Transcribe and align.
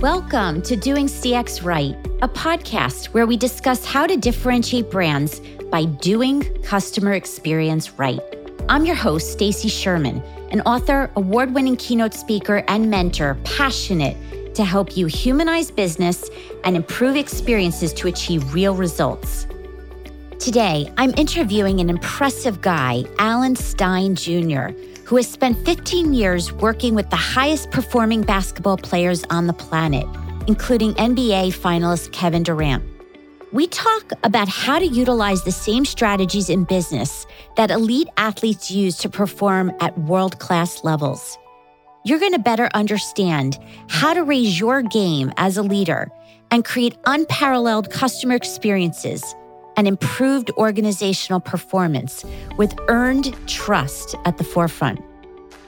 Welcome 0.00 0.62
to 0.62 0.76
Doing 0.76 1.08
CX 1.08 1.62
Right, 1.62 1.94
a 2.22 2.28
podcast 2.28 3.08
where 3.08 3.26
we 3.26 3.36
discuss 3.36 3.84
how 3.84 4.06
to 4.06 4.16
differentiate 4.16 4.90
brands 4.90 5.42
by 5.70 5.84
doing 5.84 6.40
customer 6.62 7.12
experience 7.12 7.90
right. 7.98 8.18
I'm 8.70 8.86
your 8.86 8.94
host, 8.94 9.30
Stacy 9.30 9.68
Sherman, 9.68 10.22
an 10.52 10.62
author, 10.62 11.10
award-winning 11.16 11.76
keynote 11.76 12.14
speaker, 12.14 12.64
and 12.66 12.88
mentor 12.88 13.36
passionate 13.44 14.16
to 14.54 14.64
help 14.64 14.96
you 14.96 15.04
humanize 15.04 15.70
business 15.70 16.30
and 16.64 16.76
improve 16.76 17.14
experiences 17.14 17.92
to 17.92 18.08
achieve 18.08 18.54
real 18.54 18.74
results. 18.74 19.46
Today, 20.38 20.90
I'm 20.96 21.12
interviewing 21.18 21.78
an 21.80 21.90
impressive 21.90 22.62
guy, 22.62 23.04
Alan 23.18 23.54
Stein 23.54 24.14
Jr., 24.14 24.70
who 25.10 25.16
has 25.16 25.28
spent 25.28 25.58
15 25.66 26.14
years 26.14 26.52
working 26.52 26.94
with 26.94 27.10
the 27.10 27.16
highest 27.16 27.72
performing 27.72 28.22
basketball 28.22 28.76
players 28.76 29.24
on 29.28 29.48
the 29.48 29.52
planet, 29.52 30.06
including 30.46 30.94
NBA 30.94 31.52
finalist 31.52 32.12
Kevin 32.12 32.44
Durant. 32.44 32.84
We 33.50 33.66
talk 33.66 34.12
about 34.22 34.48
how 34.48 34.78
to 34.78 34.86
utilize 34.86 35.42
the 35.42 35.50
same 35.50 35.84
strategies 35.84 36.48
in 36.48 36.62
business 36.62 37.26
that 37.56 37.72
elite 37.72 38.06
athletes 38.18 38.70
use 38.70 38.98
to 38.98 39.08
perform 39.08 39.72
at 39.80 39.98
world 39.98 40.38
class 40.38 40.84
levels. 40.84 41.36
You're 42.04 42.20
going 42.20 42.34
to 42.34 42.38
better 42.38 42.68
understand 42.72 43.58
how 43.88 44.14
to 44.14 44.22
raise 44.22 44.60
your 44.60 44.80
game 44.80 45.32
as 45.38 45.56
a 45.56 45.64
leader 45.64 46.08
and 46.52 46.64
create 46.64 46.96
unparalleled 47.06 47.90
customer 47.90 48.36
experiences 48.36 49.34
and 49.80 49.88
improved 49.88 50.50
organizational 50.58 51.40
performance 51.40 52.22
with 52.58 52.78
earned 52.88 53.34
trust 53.48 54.14
at 54.26 54.36
the 54.36 54.44
forefront. 54.44 55.02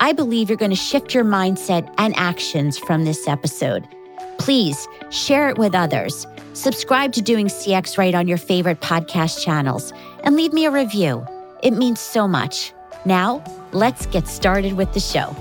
I 0.01 0.12
believe 0.12 0.51
you're 0.51 0.59
going 0.59 0.71
to 0.71 0.77
shift 0.77 1.15
your 1.15 1.25
mindset 1.25 1.91
and 1.97 2.15
actions 2.19 2.77
from 2.77 3.07
this 3.07 3.27
episode. 3.27 3.88
Please 4.38 4.87
share 5.09 5.49
it 5.49 5.57
with 5.57 5.74
others. 5.74 6.27
Subscribe 6.52 7.15
to 7.15 7.23
Doing 7.23 7.46
CX 7.46 7.96
Right 7.96 8.15
on 8.15 8.29
your 8.29 8.37
favorite 8.37 8.82
podcast 8.82 9.43
channels 9.43 9.95
and 10.24 10.37
leave 10.37 10.52
me 10.52 10.66
a 10.66 10.71
review. 10.71 11.26
It 11.63 11.71
means 11.71 11.99
so 11.99 12.29
much. 12.29 12.74
Now, 13.07 13.43
let's 13.73 14.04
get 14.04 14.29
started 14.29 14.74
with 14.74 14.93
the 14.93 15.01
show. 15.01 15.35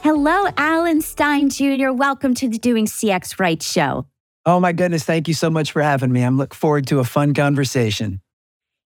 Hello, 0.00 0.48
Alan 0.56 1.02
Stein 1.02 1.50
Jr. 1.50 1.92
Welcome 1.92 2.34
to 2.36 2.48
the 2.48 2.56
Doing 2.58 2.86
CX 2.86 3.38
Right 3.38 3.62
show. 3.62 4.06
Oh 4.44 4.58
my 4.58 4.72
goodness, 4.72 5.04
thank 5.04 5.28
you 5.28 5.34
so 5.34 5.50
much 5.50 5.70
for 5.70 5.82
having 5.82 6.12
me. 6.12 6.22
I'm 6.22 6.36
looking 6.36 6.56
forward 6.56 6.86
to 6.88 6.98
a 6.98 7.04
fun 7.04 7.32
conversation. 7.32 8.20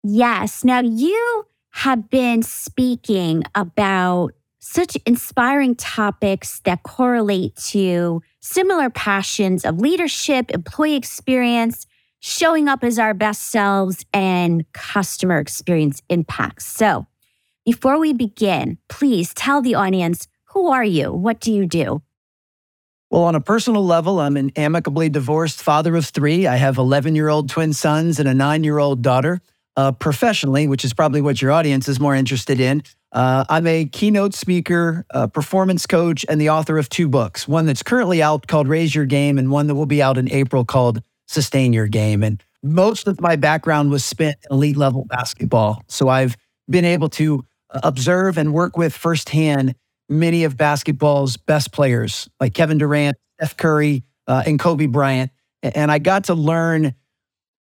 Yes. 0.03 0.63
Now, 0.63 0.81
you 0.81 1.45
have 1.71 2.09
been 2.09 2.41
speaking 2.41 3.43
about 3.53 4.31
such 4.59 4.95
inspiring 5.05 5.75
topics 5.75 6.59
that 6.61 6.83
correlate 6.83 7.55
to 7.55 8.21
similar 8.39 8.89
passions 8.89 9.65
of 9.65 9.79
leadership, 9.79 10.51
employee 10.51 10.95
experience, 10.95 11.87
showing 12.19 12.67
up 12.67 12.83
as 12.83 12.99
our 12.99 13.13
best 13.13 13.49
selves, 13.49 14.05
and 14.13 14.71
customer 14.73 15.39
experience 15.39 16.01
impacts. 16.09 16.67
So, 16.67 17.07
before 17.65 17.99
we 17.99 18.13
begin, 18.13 18.77
please 18.87 19.33
tell 19.33 19.61
the 19.61 19.75
audience 19.75 20.27
who 20.45 20.67
are 20.69 20.83
you? 20.83 21.11
What 21.11 21.39
do 21.39 21.51
you 21.51 21.65
do? 21.65 22.01
Well, 23.11 23.23
on 23.23 23.35
a 23.35 23.41
personal 23.41 23.85
level, 23.85 24.21
I'm 24.21 24.37
an 24.37 24.53
amicably 24.55 25.09
divorced 25.09 25.61
father 25.61 25.97
of 25.97 26.05
three. 26.05 26.47
I 26.47 26.55
have 26.55 26.77
11 26.77 27.13
year 27.13 27.27
old 27.27 27.49
twin 27.49 27.73
sons 27.73 28.19
and 28.19 28.29
a 28.29 28.33
nine 28.33 28.63
year 28.63 28.77
old 28.77 29.01
daughter. 29.01 29.41
Uh, 29.77 29.91
professionally, 29.91 30.67
which 30.67 30.83
is 30.83 30.93
probably 30.93 31.21
what 31.21 31.41
your 31.41 31.51
audience 31.51 31.87
is 31.87 31.97
more 31.97 32.13
interested 32.13 32.59
in, 32.59 32.83
uh, 33.13 33.45
I'm 33.47 33.65
a 33.67 33.85
keynote 33.85 34.33
speaker, 34.33 35.05
a 35.11 35.29
performance 35.29 35.85
coach, 35.85 36.25
and 36.27 36.41
the 36.41 36.49
author 36.49 36.77
of 36.77 36.89
two 36.89 37.07
books 37.07 37.47
one 37.47 37.65
that's 37.65 37.81
currently 37.81 38.21
out 38.21 38.47
called 38.47 38.67
Raise 38.67 38.93
Your 38.93 39.05
Game, 39.05 39.37
and 39.37 39.49
one 39.49 39.67
that 39.67 39.75
will 39.75 39.85
be 39.85 40.01
out 40.01 40.17
in 40.17 40.29
April 40.31 40.65
called 40.65 41.01
Sustain 41.27 41.71
Your 41.73 41.87
Game. 41.87 42.21
And 42.21 42.41
most 42.63 43.07
of 43.07 43.19
my 43.19 43.37
background 43.37 43.91
was 43.91 44.03
spent 44.05 44.37
in 44.49 44.55
elite 44.55 44.77
level 44.77 45.05
basketball. 45.05 45.83
So 45.87 46.09
I've 46.09 46.37
been 46.69 46.85
able 46.85 47.09
to 47.09 47.45
observe 47.71 48.37
and 48.37 48.53
work 48.53 48.77
with 48.77 48.93
firsthand 48.93 49.75
many 50.11 50.43
of 50.43 50.57
basketball's 50.57 51.37
best 51.37 51.71
players, 51.71 52.29
like 52.39 52.53
Kevin 52.53 52.77
Durant, 52.77 53.17
Steph 53.37 53.57
Curry, 53.57 54.03
uh, 54.27 54.43
and 54.45 54.59
Kobe 54.59 54.85
Bryant. 54.85 55.31
And 55.63 55.91
I 55.91 55.99
got 55.99 56.25
to 56.25 56.33
learn 56.33 56.93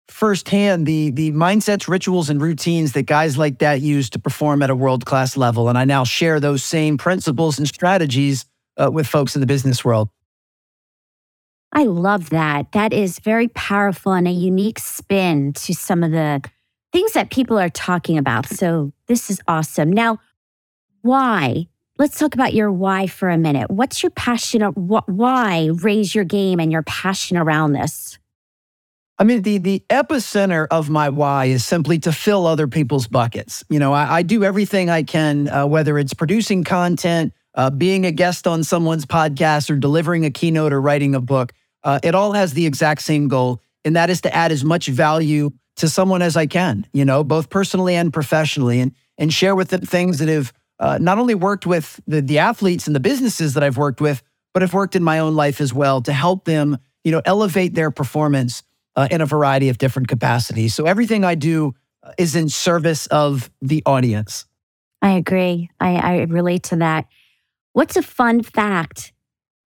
firsthand 0.09 0.87
the 0.87 1.11
the 1.11 1.33
mindsets, 1.33 1.87
rituals, 1.87 2.31
and 2.31 2.41
routines 2.41 2.93
that 2.93 3.03
guys 3.03 3.37
like 3.37 3.59
that 3.59 3.81
use 3.81 4.09
to 4.11 4.19
perform 4.19 4.63
at 4.63 4.71
a 4.71 4.77
world 4.77 5.05
class 5.05 5.37
level. 5.37 5.69
And 5.69 5.77
I 5.77 5.85
now 5.85 6.05
share 6.05 6.41
those 6.41 6.65
same 6.65 6.97
principles 6.97 7.59
and 7.59 7.69
strategies 7.69 8.47
uh, 8.77 8.91
with 8.91 9.07
folks 9.07 9.37
in 9.37 9.41
the 9.41 9.47
business 9.47 9.85
world. 9.85 10.09
I 11.73 11.85
love 11.85 12.31
that. 12.31 12.73
That 12.73 12.93
is 12.95 13.19
very 13.19 13.49
powerful 13.49 14.13
and 14.13 14.27
a 14.27 14.31
unique 14.31 14.79
spin 14.79 15.53
to 15.53 15.75
some 15.75 16.03
of 16.03 16.13
the 16.13 16.43
things 16.93 17.13
that 17.13 17.31
people 17.31 17.59
are 17.59 17.69
talking 17.69 18.17
about. 18.17 18.47
So 18.47 18.93
this 19.07 19.29
is 19.29 19.41
awesome. 19.47 19.93
Now, 19.93 20.19
why 21.03 21.67
Let's 21.99 22.17
talk 22.17 22.35
about 22.35 22.55
your 22.55 22.71
why 22.71 23.09
for 23.09 23.29
a 23.29 23.37
minute. 23.37 23.73
What's 23.73 24.05
your 24.05 24.11
passion? 24.11 24.63
Why 24.63 25.71
raise 25.73 26.15
your 26.15 26.23
game 26.23 26.61
and 26.61 26.71
your 26.71 26.85
passion 26.85 27.37
around 27.37 27.73
this? 27.73 28.21
I 29.19 29.25
mean, 29.25 29.43
the 29.43 29.59
the 29.59 29.83
epicenter 29.91 30.69
of 30.71 30.89
my 30.89 31.09
why 31.09 31.47
is 31.47 31.65
simply 31.65 31.99
to 32.01 32.13
fill 32.13 32.47
other 32.47 32.69
people's 32.69 33.09
buckets. 33.09 33.65
You 33.69 33.81
know, 33.81 33.93
I, 33.93 34.19
I 34.19 34.23
do 34.23 34.45
everything 34.45 34.91
I 34.91 35.03
can, 35.03 35.49
uh, 35.49 35.67
whether 35.67 35.99
it's 35.99 36.15
producing 36.15 36.63
content, 36.63 37.33
uh, 37.55 37.71
being 37.71 38.07
a 38.07 38.13
guest 38.13 38.47
on 38.47 38.63
someone's 38.63 39.05
podcast, 39.05 39.69
or 39.69 39.75
delivering 39.77 40.25
a 40.25 40.31
keynote 40.31 40.73
or 40.73 40.81
writing 40.81 41.17
a 41.17 41.21
book. 41.21 41.53
Uh, 41.83 41.99
it 42.05 42.15
all 42.15 42.33
has 42.33 42.53
the 42.53 42.65
exact 42.65 43.03
same 43.03 43.27
goal, 43.27 43.61
and 43.85 43.97
that 43.97 44.09
is 44.09 44.21
to 44.21 44.33
add 44.33 44.53
as 44.53 44.65
much 44.65 44.87
value 44.87 45.51
to 45.75 45.89
someone 45.89 46.23
as 46.23 46.37
I 46.37 46.47
can. 46.47 46.87
You 46.93 47.05
know, 47.05 47.25
both 47.25 47.51
personally 47.51 47.97
and 47.97 48.13
professionally, 48.13 48.79
and 48.79 48.95
and 49.19 49.35
share 49.35 49.57
with 49.57 49.71
them 49.71 49.81
things 49.81 50.19
that 50.21 50.29
have 50.29 50.53
uh, 50.81 50.99
not 51.01 51.19
only 51.19 51.35
worked 51.35 51.67
with 51.67 52.01
the, 52.07 52.21
the 52.21 52.39
athletes 52.39 52.87
and 52.87 52.95
the 52.95 53.01
businesses 53.01 53.55
that 53.55 53.63
I've 53.63 53.77
worked 53.77 54.01
with, 54.01 54.23
but 54.55 54.63
I've 54.63 54.75
worked 54.75 54.97
in 54.97 55.03
my 55.03 55.19
own 55.19 55.35
life 55.35 55.61
as 55.61 55.75
well 55.75 56.01
to 56.03 56.13
help 56.13 56.45
them, 56.45 56.79
you 57.05 57.13
know, 57.13 57.23
elevate 57.25 57.75
their 57.75 57.91
performance 57.91 58.63
uh, 58.97 59.09
in 59.11 59.21
a 59.21 59.27
variety 59.27 59.69
of 59.69 59.79
different 59.79 60.09
capacities. 60.09 60.75
So 60.75 60.87
everything 60.87 61.25
I 61.25 61.35
do 61.35 61.75
uh, 62.03 62.13
is 62.19 62.35
in 62.35 62.49
service 62.49 63.07
of 63.07 63.51
the 63.61 63.83
audience. 63.87 64.47
I 65.03 65.11
agree. 65.13 65.71
I, 65.79 65.97
I 65.97 66.17
relate 66.23 66.65
to 66.65 66.77
that. 66.77 67.07
What's 67.73 67.97
a 67.97 68.03
fun 68.03 68.43
fact 68.43 69.13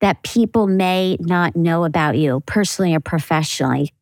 that 0.01 0.23
people 0.23 0.67
may 0.67 1.17
not 1.21 1.57
know 1.57 1.85
about 1.85 2.19
you 2.19 2.41
personally 2.45 2.95
or 2.95 3.01
professionally? 3.01 3.93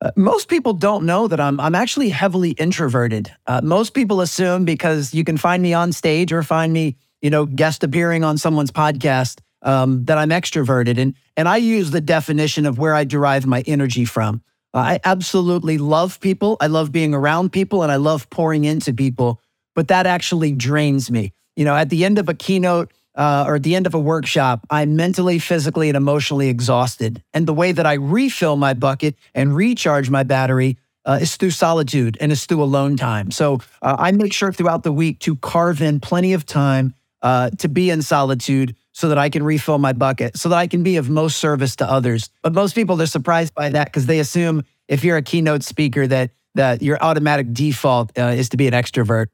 Uh, 0.00 0.10
most 0.16 0.48
people 0.48 0.72
don't 0.72 1.06
know 1.06 1.28
that 1.28 1.40
I'm 1.40 1.58
I'm 1.60 1.74
actually 1.74 2.10
heavily 2.10 2.50
introverted. 2.50 3.30
Uh, 3.46 3.60
most 3.62 3.94
people 3.94 4.20
assume 4.20 4.64
because 4.64 5.14
you 5.14 5.24
can 5.24 5.36
find 5.36 5.62
me 5.62 5.72
on 5.72 5.92
stage 5.92 6.32
or 6.32 6.42
find 6.42 6.72
me, 6.72 6.96
you 7.22 7.30
know, 7.30 7.46
guest 7.46 7.84
appearing 7.84 8.24
on 8.24 8.36
someone's 8.36 8.70
podcast 8.70 9.40
um, 9.62 10.04
that 10.04 10.18
I'm 10.18 10.30
extroverted, 10.30 10.98
and 10.98 11.14
and 11.36 11.48
I 11.48 11.56
use 11.58 11.90
the 11.90 12.00
definition 12.00 12.66
of 12.66 12.78
where 12.78 12.94
I 12.94 13.04
derive 13.04 13.46
my 13.46 13.62
energy 13.66 14.04
from. 14.04 14.42
I 14.74 14.98
absolutely 15.04 15.78
love 15.78 16.18
people. 16.20 16.56
I 16.60 16.66
love 16.66 16.90
being 16.90 17.14
around 17.14 17.52
people, 17.52 17.82
and 17.82 17.92
I 17.92 17.96
love 17.96 18.28
pouring 18.28 18.64
into 18.64 18.92
people. 18.92 19.40
But 19.74 19.88
that 19.88 20.06
actually 20.06 20.52
drains 20.52 21.10
me. 21.10 21.32
You 21.56 21.64
know, 21.64 21.76
at 21.76 21.90
the 21.90 22.04
end 22.04 22.18
of 22.18 22.28
a 22.28 22.34
keynote 22.34 22.92
uh, 23.14 23.44
or 23.46 23.56
at 23.56 23.62
the 23.62 23.74
end 23.74 23.86
of 23.86 23.94
a 23.94 23.98
workshop, 23.98 24.66
I'm 24.70 24.96
mentally, 24.96 25.38
physically, 25.38 25.88
and 25.88 25.96
emotionally 25.96 26.48
exhausted. 26.48 27.22
And 27.32 27.46
the 27.46 27.54
way 27.54 27.72
that 27.72 27.86
I 27.86 27.94
refill 27.94 28.56
my 28.56 28.74
bucket 28.74 29.16
and 29.34 29.54
recharge 29.54 30.10
my 30.10 30.22
battery 30.22 30.78
uh, 31.04 31.18
is 31.20 31.36
through 31.36 31.50
solitude 31.50 32.16
and 32.20 32.32
is 32.32 32.46
through 32.46 32.62
alone 32.62 32.96
time. 32.96 33.30
So 33.30 33.60
uh, 33.82 33.96
I 33.98 34.12
make 34.12 34.32
sure 34.32 34.52
throughout 34.52 34.82
the 34.82 34.92
week 34.92 35.18
to 35.20 35.36
carve 35.36 35.82
in 35.82 36.00
plenty 36.00 36.32
of 36.32 36.46
time 36.46 36.94
uh, 37.22 37.50
to 37.50 37.68
be 37.68 37.90
in 37.90 38.02
solitude 38.02 38.74
so 38.92 39.08
that 39.08 39.18
I 39.18 39.28
can 39.28 39.42
refill 39.42 39.78
my 39.78 39.92
bucket, 39.92 40.36
so 40.38 40.48
that 40.50 40.56
I 40.56 40.66
can 40.66 40.82
be 40.82 40.96
of 40.96 41.10
most 41.10 41.38
service 41.38 41.76
to 41.76 41.90
others. 41.90 42.30
But 42.42 42.52
most 42.52 42.74
people 42.74 43.00
are 43.02 43.06
surprised 43.06 43.54
by 43.54 43.70
that 43.70 43.86
because 43.86 44.06
they 44.06 44.20
assume 44.20 44.62
if 44.88 45.02
you're 45.02 45.16
a 45.16 45.22
keynote 45.22 45.62
speaker 45.62 46.06
that 46.06 46.30
that 46.54 46.82
your 46.82 47.02
automatic 47.02 47.52
default 47.52 48.16
uh, 48.16 48.26
is 48.26 48.50
to 48.50 48.56
be 48.56 48.68
an 48.68 48.74
extrovert. 48.74 49.26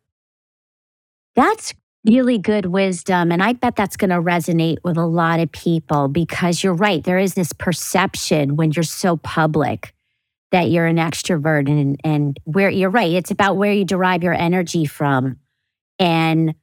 That's 1.37 1.75
really 2.05 2.39
good 2.39 2.67
wisdom. 2.67 3.31
And 3.31 3.43
I 3.43 3.53
bet 3.53 3.77
that's 3.77 3.97
going 3.97 4.11
to 4.11 4.17
resonate 4.17 4.79
with 4.83 4.97
a 4.97 5.07
lot 5.07 5.41
of 5.41 5.53
people 5.53 6.09
because 6.09 6.63
you're 6.63 6.75
right. 6.75 7.05
There 7.05 7.19
is 7.19 7.35
this 7.35 7.53
perception 7.53 8.57
when 8.57 8.73
you're 8.73 8.83
so 8.83 9.17
public 9.19 9.95
that 10.51 10.71
you're 10.71 10.87
an 10.87 10.97
extrovert 10.97 11.69
and, 11.69 12.01
and 12.03 12.39
where 12.45 12.71
you're 12.71 12.91
right. 12.91 13.13
It's 13.13 13.31
about 13.31 13.57
where 13.57 13.73
you 13.73 13.85
derive 13.85 14.23
your 14.23 14.35
energy 14.35 14.85
from. 14.85 15.39
And 15.99 16.55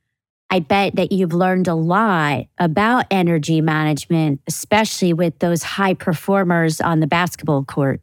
I 0.49 0.59
bet 0.59 0.95
that 0.95 1.11
you've 1.11 1.33
learned 1.33 1.67
a 1.67 1.75
lot 1.75 2.45
about 2.57 3.05
energy 3.11 3.61
management, 3.61 4.41
especially 4.47 5.13
with 5.13 5.39
those 5.39 5.61
high 5.61 5.93
performers 5.93 6.81
on 6.81 6.99
the 6.99 7.07
basketball 7.07 7.63
court. 7.63 8.01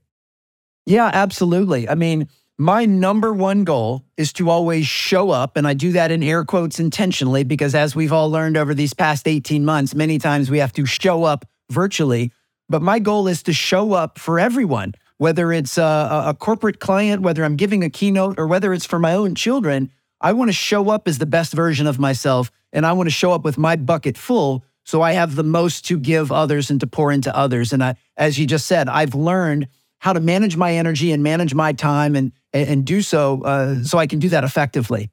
Yeah, 0.87 1.11
absolutely. 1.13 1.89
I 1.89 1.95
mean, 1.95 2.29
my 2.59 2.85
number 2.85 3.33
one 3.33 3.65
goal 3.65 4.05
is 4.17 4.33
to 4.35 4.49
always 4.49 4.87
show 4.87 5.31
up, 5.31 5.57
and 5.57 5.67
I 5.67 5.75
do 5.75 5.93
that 5.93 6.11
in 6.11 6.23
air 6.23 6.45
quotes 6.45 6.79
intentionally 6.79 7.43
because, 7.43 7.75
as 7.75 7.97
we've 7.97 8.13
all 8.13 8.31
learned 8.31 8.57
over 8.57 8.75
these 8.75 8.95
past 8.95 9.27
18 9.27 9.65
months, 9.65 9.95
many 9.95 10.19
times 10.19 10.51
we 10.51 10.59
have 10.59 10.73
to 10.75 10.87
show 10.87 11.25
up 11.25 11.45
virtually. 11.71 12.33
But 12.69 12.81
my 12.81 13.01
goal 13.01 13.27
is 13.27 13.43
to 13.45 13.53
show 13.53 13.93
up 13.93 14.19
for 14.19 14.39
everyone, 14.39 14.95
whether 15.19 15.53
it's 15.53 15.79
a, 15.79 16.25
a 16.27 16.37
corporate 16.39 16.79
client, 16.79 17.23
whether 17.23 17.45
I'm 17.45 17.57
giving 17.57 17.83
a 17.83 17.91
keynote, 17.91 18.39
or 18.39 18.47
whether 18.47 18.73
it's 18.73 18.87
for 18.87 18.99
my 18.99 19.15
own 19.15 19.35
children. 19.35 19.91
I 20.21 20.33
want 20.33 20.49
to 20.49 20.55
show 20.55 20.91
up 20.91 21.09
as 21.09 21.19
the 21.19 21.27
best 21.27 21.53
version 21.55 21.89
of 21.89 21.99
myself, 21.99 22.53
and 22.73 22.87
I 22.87 22.93
want 22.93 23.09
to 23.09 23.15
show 23.15 23.33
up 23.33 23.45
with 23.45 23.59
my 23.59 23.75
bucket 23.77 24.17
full 24.17 24.65
so 24.85 25.03
I 25.03 25.13
have 25.13 25.35
the 25.35 25.43
most 25.43 25.87
to 25.87 25.99
give 25.99 26.31
others 26.31 26.71
and 26.71 26.79
to 26.81 26.87
pour 26.87 27.11
into 27.11 27.35
others. 27.35 27.73
And 27.73 27.83
I, 27.83 27.97
as 28.17 28.39
you 28.39 28.47
just 28.47 28.67
said, 28.67 28.89
I've 28.89 29.15
learned 29.15 29.69
how 29.99 30.13
to 30.13 30.21
manage 30.21 30.57
my 30.57 30.75
energy 30.75 31.13
and 31.13 31.23
manage 31.23 31.55
my 31.55 31.73
time 31.73 32.15
and 32.15 32.33
and 32.55 32.85
do 32.85 33.03
so 33.03 33.43
uh, 33.43 33.83
so 33.83 33.99
I 33.99 34.07
can 34.07 34.19
do 34.19 34.29
that 34.31 34.45
effectively. 34.45 35.11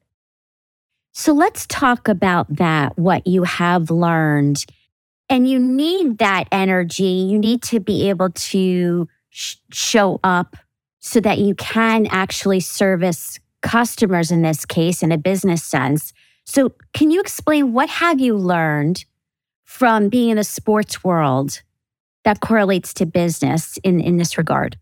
So 1.12 1.34
let's 1.34 1.66
talk 1.66 2.08
about 2.08 2.56
that. 2.56 2.96
What 2.96 3.26
you 3.26 3.42
have 3.42 3.90
learned, 3.90 4.64
and 5.28 5.48
you 5.48 5.58
need 5.58 6.18
that 6.18 6.48
energy. 6.50 7.04
You 7.04 7.38
need 7.38 7.62
to 7.64 7.80
be 7.80 8.08
able 8.08 8.30
to 8.30 9.08
sh- 9.28 9.56
show 9.70 10.20
up 10.24 10.56
so 11.00 11.20
that 11.20 11.38
you 11.38 11.54
can 11.56 12.06
actually 12.06 12.60
service 12.60 13.38
customers 13.60 14.30
in 14.30 14.42
this 14.42 14.64
case 14.64 15.02
in 15.02 15.12
a 15.12 15.18
business 15.18 15.62
sense. 15.62 16.12
So, 16.44 16.72
can 16.92 17.10
you 17.10 17.20
explain 17.20 17.72
what 17.72 17.88
have 17.88 18.20
you 18.20 18.36
learned 18.36 19.04
from 19.64 20.08
being 20.08 20.30
in 20.30 20.36
the 20.36 20.44
sports 20.44 21.04
world 21.04 21.62
that 22.24 22.40
correlates 22.40 22.94
to 22.94 23.06
business 23.06 23.78
in, 23.84 24.00
in 24.00 24.16
this 24.16 24.38
regard? 24.38 24.78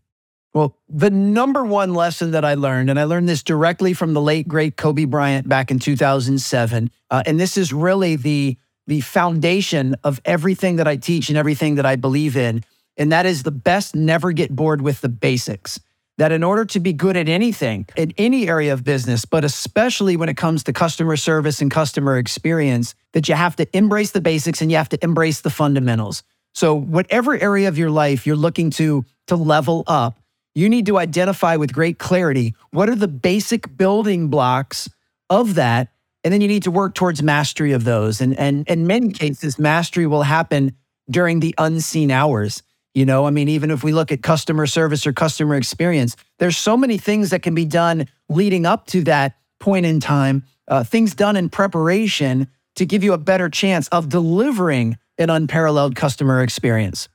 Well, 0.53 0.75
the 0.89 1.09
number 1.09 1.63
one 1.63 1.93
lesson 1.93 2.31
that 2.31 2.43
I 2.43 2.55
learned, 2.55 2.89
and 2.89 2.99
I 2.99 3.05
learned 3.05 3.29
this 3.29 3.41
directly 3.41 3.93
from 3.93 4.13
the 4.13 4.21
late 4.21 4.47
great 4.47 4.75
Kobe 4.75 5.05
Bryant 5.05 5.47
back 5.47 5.71
in 5.71 5.79
2007, 5.79 6.91
uh, 7.09 7.23
and 7.25 7.39
this 7.39 7.57
is 7.57 7.71
really 7.71 8.15
the 8.15 8.57
the 8.87 9.01
foundation 9.01 9.95
of 10.03 10.19
everything 10.25 10.77
that 10.77 10.87
I 10.87 10.97
teach 10.97 11.29
and 11.29 11.37
everything 11.37 11.75
that 11.75 11.85
I 11.85 11.95
believe 11.95 12.35
in, 12.35 12.63
and 12.97 13.11
that 13.11 13.25
is 13.25 13.43
the 13.43 13.51
best 13.51 13.95
never 13.95 14.33
get 14.33 14.53
bored 14.53 14.81
with 14.81 14.99
the 15.01 15.07
basics. 15.07 15.79
That 16.17 16.33
in 16.33 16.43
order 16.43 16.65
to 16.65 16.79
be 16.79 16.91
good 16.91 17.15
at 17.15 17.29
anything, 17.29 17.87
in 17.95 18.13
any 18.17 18.49
area 18.49 18.73
of 18.73 18.83
business, 18.83 19.23
but 19.23 19.45
especially 19.45 20.17
when 20.17 20.27
it 20.27 20.35
comes 20.35 20.63
to 20.63 20.73
customer 20.73 21.15
service 21.15 21.61
and 21.61 21.71
customer 21.71 22.17
experience, 22.17 22.93
that 23.13 23.29
you 23.29 23.35
have 23.35 23.55
to 23.55 23.77
embrace 23.77 24.11
the 24.11 24.21
basics 24.21 24.61
and 24.61 24.69
you 24.69 24.77
have 24.77 24.89
to 24.89 25.01
embrace 25.03 25.41
the 25.41 25.49
fundamentals. 25.49 26.23
So, 26.53 26.75
whatever 26.75 27.41
area 27.41 27.69
of 27.69 27.77
your 27.77 27.89
life 27.89 28.27
you're 28.27 28.35
looking 28.35 28.71
to 28.71 29.05
to 29.27 29.35
level 29.37 29.83
up, 29.87 30.20
you 30.53 30.69
need 30.69 30.85
to 30.85 30.97
identify 30.97 31.55
with 31.55 31.73
great 31.73 31.99
clarity 31.99 32.53
what 32.71 32.89
are 32.89 32.95
the 32.95 33.07
basic 33.07 33.77
building 33.77 34.27
blocks 34.27 34.89
of 35.29 35.55
that 35.55 35.89
and 36.23 36.31
then 36.31 36.41
you 36.41 36.47
need 36.47 36.63
to 36.63 36.71
work 36.71 36.93
towards 36.93 37.23
mastery 37.23 37.71
of 37.71 37.83
those. 37.83 38.21
And 38.21 38.37
and 38.37 38.67
in 38.67 38.85
many 38.85 39.11
cases 39.11 39.57
mastery 39.57 40.05
will 40.05 40.23
happen 40.23 40.75
during 41.09 41.39
the 41.39 41.55
unseen 41.57 42.11
hours 42.11 42.63
you 42.93 43.05
know? 43.05 43.25
I 43.25 43.29
mean 43.29 43.47
even 43.47 43.71
if 43.71 43.83
we 43.83 43.93
look 43.93 44.11
at 44.11 44.21
customer 44.21 44.67
service 44.67 45.07
or 45.07 45.13
customer 45.13 45.55
experience 45.55 46.15
there's 46.39 46.57
so 46.57 46.75
many 46.75 46.97
things 46.97 47.29
that 47.29 47.41
can 47.41 47.55
be 47.55 47.65
done 47.65 48.07
leading 48.29 48.65
up 48.65 48.87
to 48.87 49.03
that 49.03 49.37
point 49.59 49.85
in 49.85 49.99
time 49.99 50.43
uh, 50.67 50.83
things 50.83 51.15
done 51.15 51.35
in 51.35 51.49
preparation 51.49 52.47
to 52.75 52.85
give 52.85 53.03
you 53.03 53.13
a 53.13 53.17
better 53.17 53.49
chance 53.49 53.87
of 53.89 54.09
delivering 54.09 54.97
an 55.17 55.29
unparalleled 55.29 55.95
customer 55.95 56.41
experience. 56.41 57.09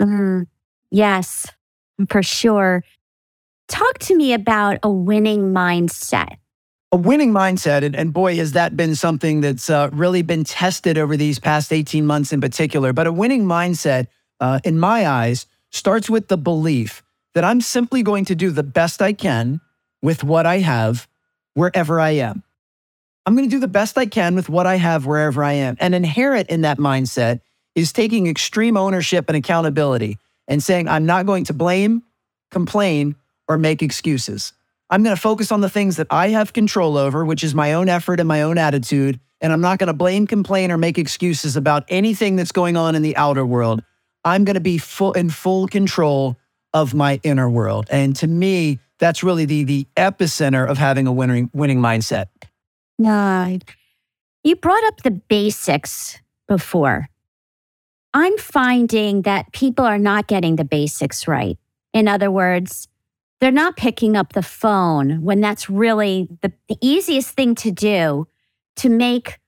Mm, 0.00 0.46
yes 0.90 1.46
for 2.08 2.22
sure. 2.22 2.82
Talk 3.68 3.98
to 4.00 4.16
me 4.16 4.32
about 4.32 4.78
a 4.82 4.90
winning 4.90 5.52
mindset. 5.52 6.36
A 6.92 6.96
winning 6.96 7.32
mindset, 7.32 7.82
and, 7.82 7.96
and 7.96 8.12
boy, 8.12 8.36
has 8.36 8.52
that 8.52 8.76
been 8.76 8.94
something 8.94 9.40
that's 9.40 9.70
uh, 9.70 9.88
really 9.92 10.20
been 10.20 10.44
tested 10.44 10.98
over 10.98 11.16
these 11.16 11.38
past 11.38 11.72
18 11.72 12.04
months 12.04 12.32
in 12.32 12.40
particular. 12.40 12.92
But 12.92 13.06
a 13.06 13.12
winning 13.12 13.44
mindset, 13.44 14.08
uh, 14.40 14.60
in 14.62 14.78
my 14.78 15.06
eyes, 15.06 15.46
starts 15.70 16.10
with 16.10 16.28
the 16.28 16.36
belief 16.36 17.02
that 17.34 17.44
I'm 17.44 17.62
simply 17.62 18.02
going 18.02 18.26
to 18.26 18.34
do 18.34 18.50
the 18.50 18.62
best 18.62 19.00
I 19.00 19.14
can 19.14 19.60
with 20.02 20.22
what 20.22 20.44
I 20.44 20.58
have 20.58 21.08
wherever 21.54 21.98
I 21.98 22.10
am. 22.10 22.42
I'm 23.24 23.36
going 23.36 23.48
to 23.48 23.56
do 23.56 23.60
the 23.60 23.68
best 23.68 23.96
I 23.96 24.06
can 24.06 24.34
with 24.34 24.48
what 24.48 24.66
I 24.66 24.76
have 24.76 25.06
wherever 25.06 25.42
I 25.44 25.52
am. 25.52 25.76
And 25.80 25.94
inherent 25.94 26.50
in 26.50 26.62
that 26.62 26.78
mindset 26.78 27.40
is 27.74 27.92
taking 27.92 28.26
extreme 28.26 28.76
ownership 28.76 29.26
and 29.28 29.36
accountability 29.36 30.18
and 30.52 30.62
saying, 30.62 30.86
I'm 30.86 31.06
not 31.06 31.24
going 31.24 31.44
to 31.44 31.54
blame, 31.54 32.02
complain, 32.50 33.16
or 33.48 33.56
make 33.56 33.82
excuses. 33.82 34.52
I'm 34.90 35.02
going 35.02 35.16
to 35.16 35.20
focus 35.20 35.50
on 35.50 35.62
the 35.62 35.70
things 35.70 35.96
that 35.96 36.08
I 36.10 36.28
have 36.28 36.52
control 36.52 36.98
over, 36.98 37.24
which 37.24 37.42
is 37.42 37.54
my 37.54 37.72
own 37.72 37.88
effort 37.88 38.20
and 38.20 38.28
my 38.28 38.42
own 38.42 38.58
attitude. 38.58 39.18
And 39.40 39.50
I'm 39.50 39.62
not 39.62 39.78
going 39.78 39.86
to 39.86 39.94
blame, 39.94 40.26
complain, 40.26 40.70
or 40.70 40.76
make 40.76 40.98
excuses 40.98 41.56
about 41.56 41.84
anything 41.88 42.36
that's 42.36 42.52
going 42.52 42.76
on 42.76 42.94
in 42.94 43.00
the 43.00 43.16
outer 43.16 43.46
world. 43.46 43.82
I'm 44.26 44.44
going 44.44 44.54
to 44.54 44.60
be 44.60 44.76
full 44.76 45.12
in 45.12 45.30
full 45.30 45.68
control 45.68 46.36
of 46.74 46.92
my 46.92 47.18
inner 47.22 47.48
world. 47.48 47.86
And 47.90 48.14
to 48.16 48.26
me, 48.26 48.78
that's 48.98 49.22
really 49.22 49.46
the 49.46 49.64
the 49.64 49.86
epicenter 49.96 50.68
of 50.68 50.76
having 50.76 51.06
a 51.06 51.12
winning 51.12 51.48
winning 51.54 51.80
mindset. 51.80 52.26
Yeah. 52.98 53.56
You 54.44 54.56
brought 54.56 54.84
up 54.84 55.00
the 55.00 55.12
basics 55.12 56.20
before. 56.46 57.08
I'm 58.14 58.36
finding 58.36 59.22
that 59.22 59.52
people 59.52 59.84
are 59.84 59.98
not 59.98 60.26
getting 60.26 60.56
the 60.56 60.64
basics 60.64 61.26
right. 61.26 61.58
In 61.92 62.08
other 62.08 62.30
words, 62.30 62.88
they're 63.40 63.50
not 63.50 63.76
picking 63.76 64.16
up 64.16 64.34
the 64.34 64.42
phone 64.42 65.22
when 65.22 65.40
that's 65.40 65.68
really 65.68 66.28
the, 66.42 66.52
the 66.68 66.76
easiest 66.80 67.30
thing 67.30 67.54
to 67.56 67.70
do 67.70 68.28
to 68.76 68.88
make 68.88 69.40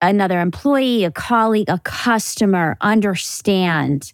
another 0.00 0.40
employee, 0.40 1.04
a 1.04 1.10
colleague, 1.10 1.68
a 1.68 1.80
customer 1.80 2.76
understand. 2.80 4.12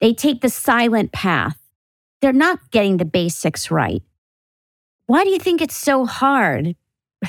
They 0.00 0.12
take 0.12 0.40
the 0.40 0.50
silent 0.50 1.12
path. 1.12 1.56
They're 2.20 2.32
not 2.32 2.70
getting 2.70 2.96
the 2.96 3.04
basics 3.04 3.70
right. 3.70 4.02
Why 5.06 5.24
do 5.24 5.30
you 5.30 5.38
think 5.38 5.60
it's 5.60 5.76
so 5.76 6.06
hard? 6.06 6.76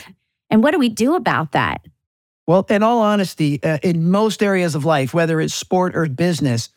And 0.53 0.61
what 0.61 0.71
do 0.71 0.79
we 0.79 0.89
do 0.89 1.15
about 1.15 1.53
that? 1.53 1.79
Well, 2.51 2.65
in 2.69 2.83
all 2.83 2.99
honesty, 2.99 3.63
uh, 3.63 3.77
in 3.81 4.11
most 4.11 4.43
areas 4.43 4.75
of 4.75 4.83
life, 4.83 5.13
whether 5.13 5.39
it's 5.39 5.53
sport 5.53 5.95
or 5.95 6.05
business, 6.09 6.67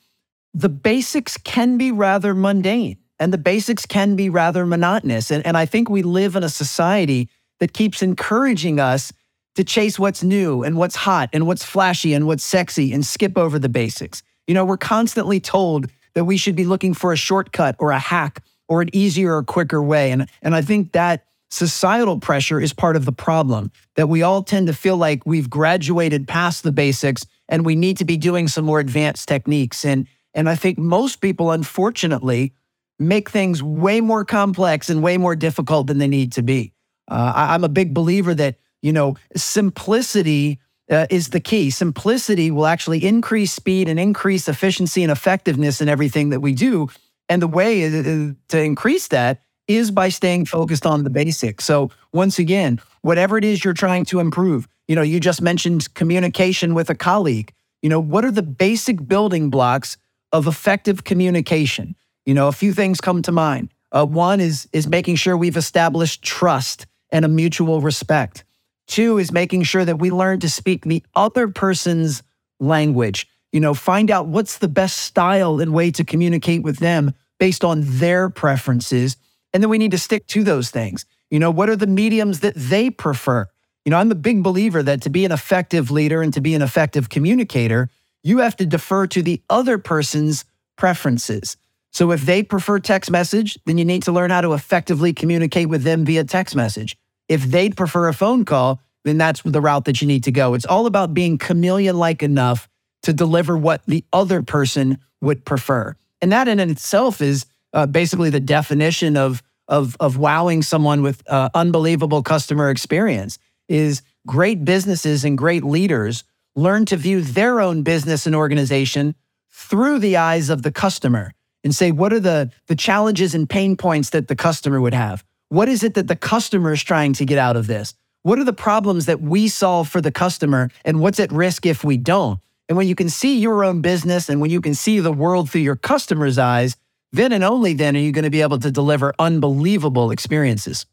the 0.54 0.68
basics 0.68 1.36
can 1.36 1.78
be 1.78 1.90
rather 1.90 2.32
mundane 2.32 2.98
and 3.18 3.32
the 3.32 3.38
basics 3.38 3.84
can 3.84 4.14
be 4.14 4.30
rather 4.30 4.64
monotonous. 4.66 5.32
And, 5.32 5.44
and 5.44 5.56
I 5.56 5.66
think 5.66 5.90
we 5.90 6.02
live 6.02 6.36
in 6.36 6.44
a 6.44 6.48
society 6.48 7.28
that 7.58 7.72
keeps 7.72 8.02
encouraging 8.02 8.78
us 8.78 9.12
to 9.56 9.64
chase 9.64 9.98
what's 9.98 10.22
new 10.22 10.62
and 10.62 10.76
what's 10.76 10.94
hot 10.94 11.28
and 11.32 11.44
what's 11.44 11.64
flashy 11.64 12.14
and 12.14 12.28
what's 12.28 12.44
sexy 12.44 12.92
and 12.92 13.04
skip 13.04 13.36
over 13.36 13.58
the 13.58 13.68
basics. 13.68 14.22
You 14.46 14.54
know, 14.54 14.64
we're 14.64 14.76
constantly 14.76 15.40
told 15.40 15.90
that 16.14 16.22
we 16.22 16.36
should 16.36 16.54
be 16.54 16.66
looking 16.66 16.94
for 16.94 17.12
a 17.12 17.16
shortcut 17.16 17.74
or 17.80 17.90
a 17.90 17.98
hack 17.98 18.44
or 18.68 18.80
an 18.80 18.90
easier 18.92 19.38
or 19.38 19.42
quicker 19.42 19.82
way. 19.82 20.12
And, 20.12 20.28
and 20.40 20.54
I 20.54 20.62
think 20.62 20.92
that 20.92 21.24
societal 21.50 22.18
pressure 22.18 22.60
is 22.60 22.72
part 22.72 22.96
of 22.96 23.04
the 23.04 23.12
problem 23.12 23.70
that 23.96 24.08
we 24.08 24.22
all 24.22 24.42
tend 24.42 24.66
to 24.66 24.72
feel 24.72 24.96
like 24.96 25.24
we've 25.24 25.48
graduated 25.48 26.26
past 26.26 26.62
the 26.62 26.72
basics 26.72 27.24
and 27.48 27.64
we 27.64 27.76
need 27.76 27.96
to 27.98 28.04
be 28.04 28.16
doing 28.16 28.48
some 28.48 28.64
more 28.64 28.80
advanced 28.80 29.28
techniques 29.28 29.84
and 29.84 30.06
and 30.34 30.48
I 30.48 30.56
think 30.56 30.78
most 30.78 31.20
people 31.20 31.52
unfortunately 31.52 32.52
make 32.98 33.30
things 33.30 33.62
way 33.62 34.00
more 34.00 34.24
complex 34.24 34.90
and 34.90 35.02
way 35.02 35.16
more 35.16 35.36
difficult 35.36 35.86
than 35.86 35.98
they 35.98 36.08
need 36.08 36.32
to 36.32 36.42
be. 36.42 36.72
Uh, 37.08 37.32
I, 37.34 37.54
am 37.54 37.64
a 37.64 37.68
big 37.68 37.94
believer 37.94 38.34
that 38.34 38.56
you 38.82 38.92
know 38.92 39.16
simplicity 39.36 40.60
uh, 40.90 41.06
is 41.10 41.28
the 41.28 41.40
key. 41.40 41.70
Simplicity 41.70 42.50
will 42.50 42.66
actually 42.66 43.04
increase 43.04 43.52
speed 43.52 43.88
and 43.88 43.98
increase 43.98 44.48
efficiency 44.48 45.02
and 45.02 45.12
effectiveness 45.12 45.80
in 45.80 45.88
everything 45.88 46.30
that 46.30 46.40
we 46.40 46.52
do. 46.52 46.88
And 47.28 47.40
the 47.40 47.48
way 47.48 47.86
uh, 47.86 48.32
to 48.48 48.60
increase 48.60 49.08
that 49.08 49.42
is 49.68 49.90
by 49.90 50.08
staying 50.08 50.46
focused 50.46 50.86
on 50.86 51.04
the 51.04 51.10
basics. 51.10 51.64
So, 51.64 51.90
once 52.12 52.38
again, 52.38 52.80
whatever 53.02 53.38
it 53.38 53.44
is 53.44 53.64
you're 53.64 53.74
trying 53.74 54.04
to 54.06 54.20
improve, 54.20 54.68
you 54.88 54.94
know, 54.94 55.02
you 55.02 55.20
just 55.20 55.40
mentioned 55.40 55.92
communication 55.94 56.74
with 56.74 56.90
a 56.90 56.94
colleague. 56.94 57.52
You 57.82 57.88
know, 57.88 58.00
what 58.00 58.24
are 58.24 58.30
the 58.30 58.42
basic 58.42 59.06
building 59.06 59.50
blocks 59.50 59.96
of 60.32 60.46
effective 60.46 61.04
communication? 61.04 61.96
You 62.26 62.34
know, 62.34 62.48
a 62.48 62.52
few 62.52 62.72
things 62.72 63.00
come 63.00 63.22
to 63.22 63.32
mind. 63.32 63.70
Uh, 63.92 64.04
one 64.04 64.40
is 64.40 64.68
is 64.72 64.86
making 64.86 65.16
sure 65.16 65.36
we've 65.36 65.56
established 65.56 66.22
trust 66.22 66.86
and 67.10 67.24
a 67.24 67.28
mutual 67.28 67.80
respect. 67.80 68.44
Two 68.86 69.18
is 69.18 69.32
making 69.32 69.62
sure 69.62 69.84
that 69.84 69.98
we 69.98 70.10
learn 70.10 70.40
to 70.40 70.50
speak 70.50 70.84
the 70.84 71.02
other 71.14 71.48
person's 71.48 72.22
language. 72.60 73.26
You 73.52 73.60
know, 73.60 73.72
find 73.72 74.10
out 74.10 74.26
what's 74.26 74.58
the 74.58 74.68
best 74.68 74.98
style 74.98 75.60
and 75.60 75.72
way 75.72 75.90
to 75.92 76.04
communicate 76.04 76.62
with 76.62 76.78
them 76.78 77.14
based 77.38 77.64
on 77.64 77.82
their 77.84 78.28
preferences 78.28 79.16
and 79.54 79.62
then 79.62 79.70
we 79.70 79.78
need 79.78 79.92
to 79.92 79.98
stick 79.98 80.26
to 80.26 80.42
those 80.42 80.70
things. 80.70 81.06
You 81.30 81.38
know, 81.38 81.50
what 81.50 81.70
are 81.70 81.76
the 81.76 81.86
mediums 81.86 82.40
that 82.40 82.54
they 82.56 82.90
prefer? 82.90 83.46
You 83.84 83.90
know, 83.90 83.98
I'm 83.98 84.10
a 84.10 84.16
big 84.16 84.42
believer 84.42 84.82
that 84.82 85.02
to 85.02 85.10
be 85.10 85.24
an 85.24 85.32
effective 85.32 85.90
leader 85.90 86.20
and 86.20 86.34
to 86.34 86.40
be 86.40 86.54
an 86.54 86.62
effective 86.62 87.08
communicator, 87.08 87.88
you 88.22 88.38
have 88.38 88.56
to 88.56 88.66
defer 88.66 89.06
to 89.08 89.22
the 89.22 89.40
other 89.48 89.78
person's 89.78 90.44
preferences. 90.76 91.56
So 91.92 92.10
if 92.10 92.22
they 92.22 92.42
prefer 92.42 92.80
text 92.80 93.10
message, 93.10 93.56
then 93.66 93.78
you 93.78 93.84
need 93.84 94.02
to 94.02 94.12
learn 94.12 94.30
how 94.30 94.40
to 94.40 94.52
effectively 94.54 95.12
communicate 95.12 95.68
with 95.68 95.84
them 95.84 96.04
via 96.04 96.24
text 96.24 96.56
message. 96.56 96.96
If 97.28 97.44
they'd 97.44 97.76
prefer 97.76 98.08
a 98.08 98.12
phone 98.12 98.44
call, 98.44 98.80
then 99.04 99.18
that's 99.18 99.42
the 99.42 99.60
route 99.60 99.84
that 99.84 100.00
you 100.02 100.08
need 100.08 100.24
to 100.24 100.32
go. 100.32 100.54
It's 100.54 100.66
all 100.66 100.86
about 100.86 101.14
being 101.14 101.38
chameleon 101.38 101.96
like 101.96 102.22
enough 102.22 102.68
to 103.02 103.12
deliver 103.12 103.56
what 103.56 103.82
the 103.86 104.04
other 104.12 104.42
person 104.42 104.98
would 105.20 105.44
prefer. 105.44 105.94
And 106.20 106.32
that 106.32 106.48
in 106.48 106.58
itself 106.58 107.20
is 107.20 107.46
uh, 107.74 107.86
basically 107.86 108.30
the 108.30 108.40
definition 108.40 109.16
of, 109.16 109.42
of, 109.68 109.96
of 110.00 110.16
wowing 110.16 110.62
someone 110.62 111.02
with 111.02 111.22
uh, 111.28 111.50
unbelievable 111.54 112.22
customer 112.22 112.70
experience 112.70 113.38
is 113.68 114.02
great 114.26 114.64
businesses 114.64 115.24
and 115.24 115.36
great 115.36 115.64
leaders 115.64 116.24
learn 116.56 116.86
to 116.86 116.96
view 116.96 117.20
their 117.20 117.60
own 117.60 117.82
business 117.82 118.26
and 118.26 118.34
organization 118.34 119.14
through 119.50 119.98
the 119.98 120.16
eyes 120.16 120.50
of 120.50 120.62
the 120.62 120.72
customer 120.72 121.32
and 121.62 121.74
say, 121.74 121.90
what 121.90 122.12
are 122.12 122.20
the, 122.20 122.50
the 122.66 122.76
challenges 122.76 123.34
and 123.34 123.48
pain 123.48 123.76
points 123.76 124.10
that 124.10 124.28
the 124.28 124.36
customer 124.36 124.80
would 124.80 124.94
have? 124.94 125.24
What 125.48 125.68
is 125.68 125.82
it 125.82 125.94
that 125.94 126.08
the 126.08 126.16
customer 126.16 126.72
is 126.72 126.82
trying 126.82 127.12
to 127.14 127.24
get 127.24 127.38
out 127.38 127.56
of 127.56 127.66
this? 127.66 127.94
What 128.22 128.38
are 128.38 128.44
the 128.44 128.52
problems 128.52 129.06
that 129.06 129.20
we 129.20 129.48
solve 129.48 129.88
for 129.88 130.00
the 130.00 130.12
customer 130.12 130.70
and 130.84 131.00
what's 131.00 131.20
at 131.20 131.32
risk 131.32 131.66
if 131.66 131.84
we 131.84 131.96
don't? 131.96 132.38
And 132.68 132.78
when 132.78 132.88
you 132.88 132.94
can 132.94 133.10
see 133.10 133.38
your 133.38 133.64
own 133.64 133.82
business 133.82 134.28
and 134.28 134.40
when 134.40 134.50
you 134.50 134.60
can 134.60 134.74
see 134.74 135.00
the 135.00 135.12
world 135.12 135.50
through 135.50 135.60
your 135.62 135.76
customer's 135.76 136.38
eyes, 136.38 136.76
then 137.14 137.32
and 137.32 137.44
only 137.44 137.74
then 137.74 137.96
are 137.96 138.00
you 138.00 138.10
going 138.10 138.24
to 138.24 138.30
be 138.30 138.42
able 138.42 138.58
to 138.58 138.72
deliver 138.72 139.14
unbelievable 139.20 140.10
experiences. 140.10 140.84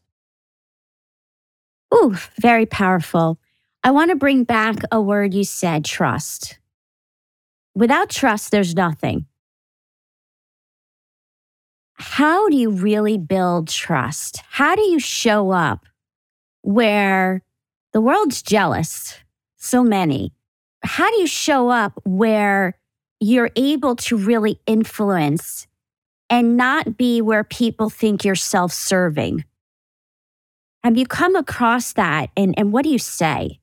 Ooh, 1.94 2.16
very 2.40 2.68
powerful. 2.68 3.40
I 3.84 3.90
want 3.90 4.12
to 4.12 4.16
bring 4.16 4.44
back 4.44 4.78
a 4.92 5.01
word 5.01 5.34
you 5.34 5.44
said 5.44 5.84
trust. 5.84 6.60
Without 7.74 8.10
trust, 8.10 8.51
there's 8.51 8.75
nothing. 8.75 9.25
How 11.96 12.50
do 12.50 12.56
you 12.56 12.70
really 12.70 13.18
build 13.18 13.68
trust? 13.68 14.44
How 14.48 14.75
do 14.75 14.84
you 14.84 15.00
show 15.00 15.50
up 15.50 15.86
where 16.62 17.42
the 17.94 18.01
world's 18.01 18.44
jealous? 18.44 19.16
So 19.58 19.84
many. 19.84 20.34
How 20.84 21.10
do 21.10 21.18
you 21.18 21.28
show 21.28 21.70
up 21.70 22.00
where 22.06 22.78
you're 23.20 23.51
able 23.56 23.96
to 23.96 24.18
really 24.18 24.60
influence 24.68 25.68
and 26.32 26.56
not 26.56 26.98
be 26.98 27.22
where 27.22 27.44
people 27.44 27.90
think 27.92 28.26
you're 28.26 28.34
self 28.34 28.72
serving? 28.72 29.44
Have 30.84 30.98
you 30.98 31.06
come 31.06 31.36
across 31.36 31.94
that? 31.94 32.32
And, 32.36 32.56
and 32.58 32.72
what 32.72 32.84
do 32.84 32.90
you 32.90 32.98
say? 32.98 33.60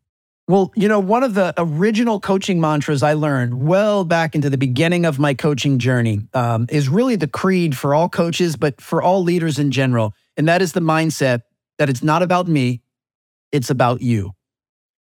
Well, 0.46 0.72
you 0.76 0.88
know, 0.88 1.00
one 1.00 1.24
of 1.24 1.34
the 1.34 1.52
original 1.58 2.20
coaching 2.20 2.60
mantras 2.60 3.02
I 3.02 3.14
learned 3.14 3.66
well 3.66 4.04
back 4.04 4.34
into 4.34 4.48
the 4.48 4.56
beginning 4.56 5.04
of 5.04 5.18
my 5.18 5.34
coaching 5.34 5.78
journey 5.78 6.20
um, 6.32 6.66
is 6.70 6.88
really 6.88 7.16
the 7.16 7.26
creed 7.26 7.76
for 7.76 7.94
all 7.94 8.08
coaches, 8.08 8.56
but 8.56 8.80
for 8.80 9.02
all 9.02 9.22
leaders 9.22 9.58
in 9.58 9.70
general. 9.70 10.14
And 10.36 10.48
that 10.48 10.62
is 10.62 10.72
the 10.72 10.80
mindset 10.80 11.42
that 11.78 11.90
it's 11.90 12.02
not 12.02 12.22
about 12.22 12.48
me, 12.48 12.82
it's 13.52 13.68
about 13.68 14.00
you. 14.00 14.32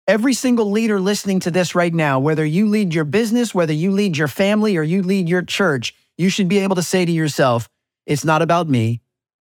Every 0.08 0.34
single 0.34 0.72
leader 0.72 1.00
listening 1.00 1.40
to 1.42 1.52
this 1.52 1.76
right 1.76 1.94
now, 1.94 2.20
whether 2.20 2.46
you 2.46 2.68
lead 2.68 2.94
your 2.94 3.06
business, 3.06 3.54
whether 3.54 3.74
you 3.74 3.92
lead 3.92 4.18
your 4.18 4.28
family, 4.28 4.78
or 4.78 4.84
you 4.84 5.04
lead 5.04 5.28
your 5.28 5.42
church, 5.42 5.94
you 6.18 6.30
should 6.30 6.48
be 6.48 6.60
able 6.60 6.76
to 6.76 6.84
say 6.84 7.06
to 7.06 7.12
yourself, 7.12 7.70
it's 8.06 8.26
not 8.26 8.42
about 8.42 8.68
me, 8.70 9.02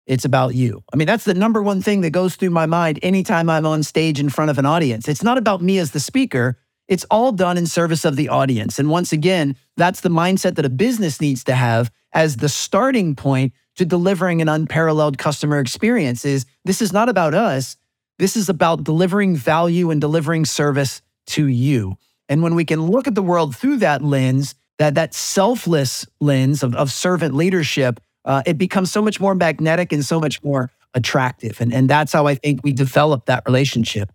it's 0.07 0.25
about 0.25 0.55
you. 0.55 0.83
I 0.93 0.97
mean, 0.97 1.07
that's 1.07 1.25
the 1.25 1.35
number 1.35 1.63
one 1.63 1.83
thing 1.83 2.01
that 2.03 2.11
goes 2.11 2.37
through 2.37 2.51
my 2.51 2.67
mind 2.67 2.99
anytime 3.03 3.51
I'm 3.51 3.67
on 3.67 3.83
stage 3.83 4.21
in 4.21 4.29
front 4.29 4.51
of 4.51 4.59
an 4.59 4.67
audience. 4.67 5.09
It's 5.09 5.23
not 5.23 5.39
about 5.39 5.63
me 5.63 5.79
as 5.79 5.91
the 5.91 6.01
speaker. 6.01 6.59
It's 6.89 7.05
all 7.11 7.33
done 7.33 7.59
in 7.59 7.67
service 7.67 8.05
of 8.05 8.15
the 8.15 8.29
audience. 8.29 8.79
And 8.79 8.89
once 8.89 9.13
again, 9.13 9.57
that's 9.77 10.01
the 10.01 10.09
mindset 10.09 10.55
that 10.55 10.65
a 10.65 10.71
business 10.71 11.21
needs 11.21 11.43
to 11.45 11.55
have 11.55 11.91
as 12.13 12.37
the 12.37 12.49
starting 12.49 13.17
point 13.17 13.53
to 13.77 13.85
delivering 13.85 14.41
an 14.41 14.49
unparalleled 14.49 15.19
customer 15.19 15.59
experience 15.59 16.25
is 16.25 16.47
this 16.65 16.81
is 16.81 16.93
not 16.93 17.09
about 17.09 17.35
us. 17.35 17.77
This 18.19 18.37
is 18.37 18.49
about 18.49 18.85
delivering 18.85 19.37
value 19.37 19.91
and 19.91 20.01
delivering 20.01 20.45
service 20.45 21.03
to 21.27 21.47
you. 21.47 21.99
And 22.29 22.43
when 22.43 22.55
we 22.55 22.65
can 22.65 22.87
look 22.87 23.07
at 23.07 23.15
the 23.15 23.23
world 23.23 23.55
through 23.55 23.79
that 23.79 24.03
lens, 24.03 24.55
that 24.79 24.95
that 24.95 25.15
selfless 25.15 26.07
lens 26.21 26.63
of, 26.63 26.75
of 26.75 26.93
servant 26.93 27.35
leadership, 27.35 28.01
uh, 28.25 28.43
it 28.47 28.59
becomes 28.59 28.91
so 28.91 29.01
much 29.01 29.21
more 29.21 29.35
magnetic 29.35 29.93
and 29.93 30.05
so 30.05 30.21
much 30.21 30.43
more 30.43 30.71
attractive. 30.95 31.61
And, 31.61 31.73
and 31.73 31.89
that's 31.89 32.13
how 32.13 32.27
I 32.27 32.35
think 32.35 32.61
we 32.63 32.73
develop 32.73 33.27
that 33.27 33.43
relationship. 33.47 34.11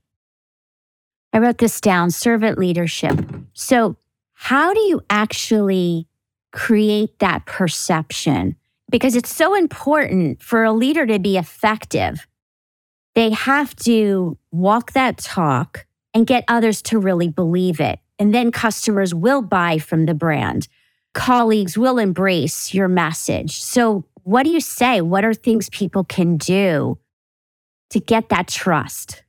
I 1.34 1.40
wrote 1.40 1.60
this 1.60 1.80
down 1.80 2.12
servant 2.12 2.58
leadership. 2.58 3.20
So, 3.54 3.96
how 4.34 4.74
do 4.74 4.80
you 4.80 5.02
actually 5.10 6.08
create 6.52 7.20
that 7.20 7.46
perception? 7.46 8.56
Because 8.90 9.16
it's 9.16 9.34
so 9.34 9.56
important 9.56 10.42
for 10.42 10.64
a 10.64 10.74
leader 10.74 11.06
to 11.06 11.20
be 11.20 11.38
effective. 11.38 12.28
They 13.14 13.30
have 13.30 13.76
to 13.78 14.38
walk 14.52 14.94
that 14.94 15.18
talk 15.18 15.86
and 16.14 16.28
get 16.28 16.44
others 16.48 16.82
to 16.84 17.00
really 17.00 17.30
believe 17.30 17.80
it. 17.80 18.00
And 18.22 18.36
then 18.36 18.52
customers 18.52 19.16
will 19.16 19.42
buy 19.42 19.80
from 19.80 20.06
the 20.06 20.14
brand 20.14 20.68
colleagues 21.14 21.76
will 21.76 21.98
embrace 21.98 22.72
your 22.72 22.88
message. 22.88 23.60
So, 23.60 24.06
what 24.24 24.44
do 24.44 24.52
you 24.52 24.62
say? 24.62 25.02
What 25.02 25.26
are 25.26 25.34
things 25.34 25.70
people 25.72 26.04
can 26.04 26.38
do 26.38 27.00
to 27.90 28.00
get 28.00 28.30
that 28.30 28.48
trust? 28.48 29.24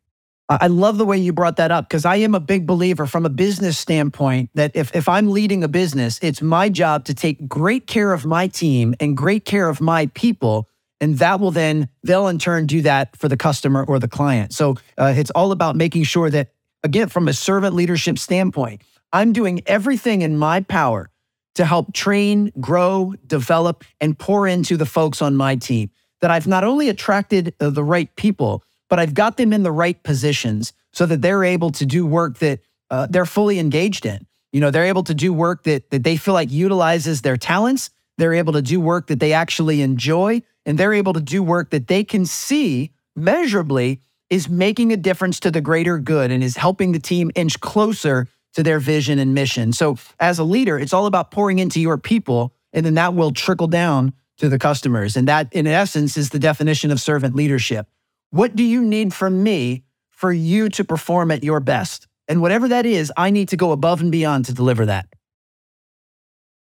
I 0.50 0.66
love 0.66 0.98
the 0.98 1.06
way 1.06 1.16
you 1.16 1.32
brought 1.32 1.56
that 1.56 1.70
up 1.70 1.88
because 1.88 2.04
I 2.04 2.16
am 2.16 2.34
a 2.34 2.40
big 2.40 2.66
believer 2.66 3.06
from 3.06 3.24
a 3.24 3.30
business 3.30 3.78
standpoint 3.78 4.50
that 4.54 4.72
if, 4.74 4.94
if 4.94 5.08
I'm 5.08 5.30
leading 5.30 5.64
a 5.64 5.68
business, 5.68 6.18
it's 6.20 6.42
my 6.42 6.68
job 6.68 7.06
to 7.06 7.14
take 7.14 7.48
great 7.48 7.86
care 7.86 8.12
of 8.12 8.26
my 8.26 8.48
team 8.48 8.94
and 9.00 9.16
great 9.16 9.46
care 9.46 9.70
of 9.70 9.80
my 9.80 10.06
people. 10.08 10.68
And 11.00 11.18
that 11.18 11.40
will 11.40 11.52
then, 11.52 11.88
they'll 12.02 12.28
in 12.28 12.38
turn 12.38 12.66
do 12.66 12.82
that 12.82 13.16
for 13.16 13.28
the 13.28 13.36
customer 13.38 13.82
or 13.82 13.98
the 13.98 14.08
client. 14.08 14.52
So 14.52 14.76
uh, 14.98 15.14
it's 15.16 15.30
all 15.30 15.52
about 15.52 15.74
making 15.74 16.04
sure 16.04 16.28
that, 16.28 16.50
again, 16.82 17.08
from 17.08 17.28
a 17.28 17.32
servant 17.32 17.74
leadership 17.74 18.18
standpoint, 18.18 18.82
I'm 19.12 19.32
doing 19.32 19.62
everything 19.66 20.22
in 20.22 20.36
my 20.36 20.60
power 20.60 21.10
to 21.54 21.64
help 21.64 21.92
train, 21.92 22.50
grow, 22.60 23.14
develop, 23.26 23.84
and 24.00 24.18
pour 24.18 24.46
into 24.46 24.76
the 24.76 24.86
folks 24.86 25.20
on 25.20 25.36
my 25.36 25.56
team. 25.56 25.90
That 26.20 26.30
I've 26.30 26.46
not 26.46 26.64
only 26.64 26.88
attracted 26.88 27.54
uh, 27.60 27.70
the 27.70 27.84
right 27.84 28.14
people, 28.16 28.62
but 28.88 28.98
I've 28.98 29.14
got 29.14 29.36
them 29.36 29.52
in 29.52 29.62
the 29.62 29.72
right 29.72 30.00
positions 30.02 30.72
so 30.92 31.06
that 31.06 31.20
they're 31.20 31.44
able 31.44 31.70
to 31.72 31.86
do 31.86 32.06
work 32.06 32.38
that 32.38 32.60
uh, 32.90 33.06
they're 33.10 33.26
fully 33.26 33.58
engaged 33.58 34.06
in. 34.06 34.26
You 34.52 34.60
know, 34.60 34.70
they're 34.70 34.84
able 34.84 35.02
to 35.04 35.14
do 35.14 35.32
work 35.32 35.64
that, 35.64 35.90
that 35.90 36.04
they 36.04 36.16
feel 36.16 36.34
like 36.34 36.50
utilizes 36.50 37.22
their 37.22 37.36
talents. 37.36 37.90
They're 38.18 38.34
able 38.34 38.52
to 38.52 38.62
do 38.62 38.80
work 38.80 39.06
that 39.06 39.18
they 39.18 39.32
actually 39.32 39.80
enjoy, 39.80 40.42
and 40.66 40.78
they're 40.78 40.92
able 40.92 41.14
to 41.14 41.20
do 41.20 41.42
work 41.42 41.70
that 41.70 41.88
they 41.88 42.04
can 42.04 42.26
see 42.26 42.92
measurably 43.16 44.00
is 44.32 44.48
making 44.48 44.94
a 44.94 44.96
difference 44.96 45.38
to 45.38 45.50
the 45.50 45.60
greater 45.60 45.98
good 45.98 46.30
and 46.30 46.42
is 46.42 46.56
helping 46.56 46.92
the 46.92 46.98
team 46.98 47.30
inch 47.34 47.60
closer 47.60 48.26
to 48.54 48.62
their 48.62 48.80
vision 48.80 49.18
and 49.18 49.34
mission. 49.34 49.74
So, 49.74 49.98
as 50.18 50.38
a 50.38 50.44
leader, 50.44 50.78
it's 50.78 50.94
all 50.94 51.04
about 51.04 51.30
pouring 51.30 51.58
into 51.58 51.78
your 51.82 51.98
people, 51.98 52.54
and 52.72 52.86
then 52.86 52.94
that 52.94 53.12
will 53.12 53.32
trickle 53.32 53.66
down 53.66 54.14
to 54.38 54.48
the 54.48 54.58
customers. 54.58 55.16
And 55.16 55.28
that, 55.28 55.52
in 55.52 55.66
essence, 55.66 56.16
is 56.16 56.30
the 56.30 56.38
definition 56.38 56.90
of 56.90 56.98
servant 56.98 57.34
leadership. 57.34 57.86
What 58.30 58.56
do 58.56 58.64
you 58.64 58.82
need 58.82 59.12
from 59.12 59.42
me 59.42 59.84
for 60.08 60.32
you 60.32 60.70
to 60.70 60.82
perform 60.82 61.30
at 61.30 61.44
your 61.44 61.60
best? 61.60 62.06
And 62.26 62.40
whatever 62.40 62.68
that 62.68 62.86
is, 62.86 63.12
I 63.18 63.28
need 63.28 63.50
to 63.50 63.58
go 63.58 63.70
above 63.70 64.00
and 64.00 64.10
beyond 64.10 64.46
to 64.46 64.54
deliver 64.54 64.86
that. 64.86 65.08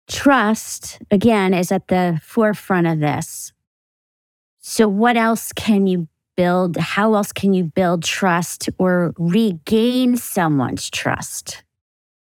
Trust, 0.08 1.00
again, 1.10 1.56
is 1.56 1.72
at 1.72 1.88
the 1.88 2.22
forefront 2.24 2.86
of 2.86 3.00
this. 3.00 3.54
So, 4.60 4.88
what 4.88 5.18
else 5.18 5.52
can 5.52 5.88
you 5.88 6.08
build? 6.36 6.77
How 6.77 7.13
else 7.15 7.32
can 7.32 7.54
you 7.54 7.65
build 7.65 8.04
trust 8.04 8.70
or 8.77 9.13
regain 9.18 10.18
someone's 10.18 10.89
trust? 10.89 11.63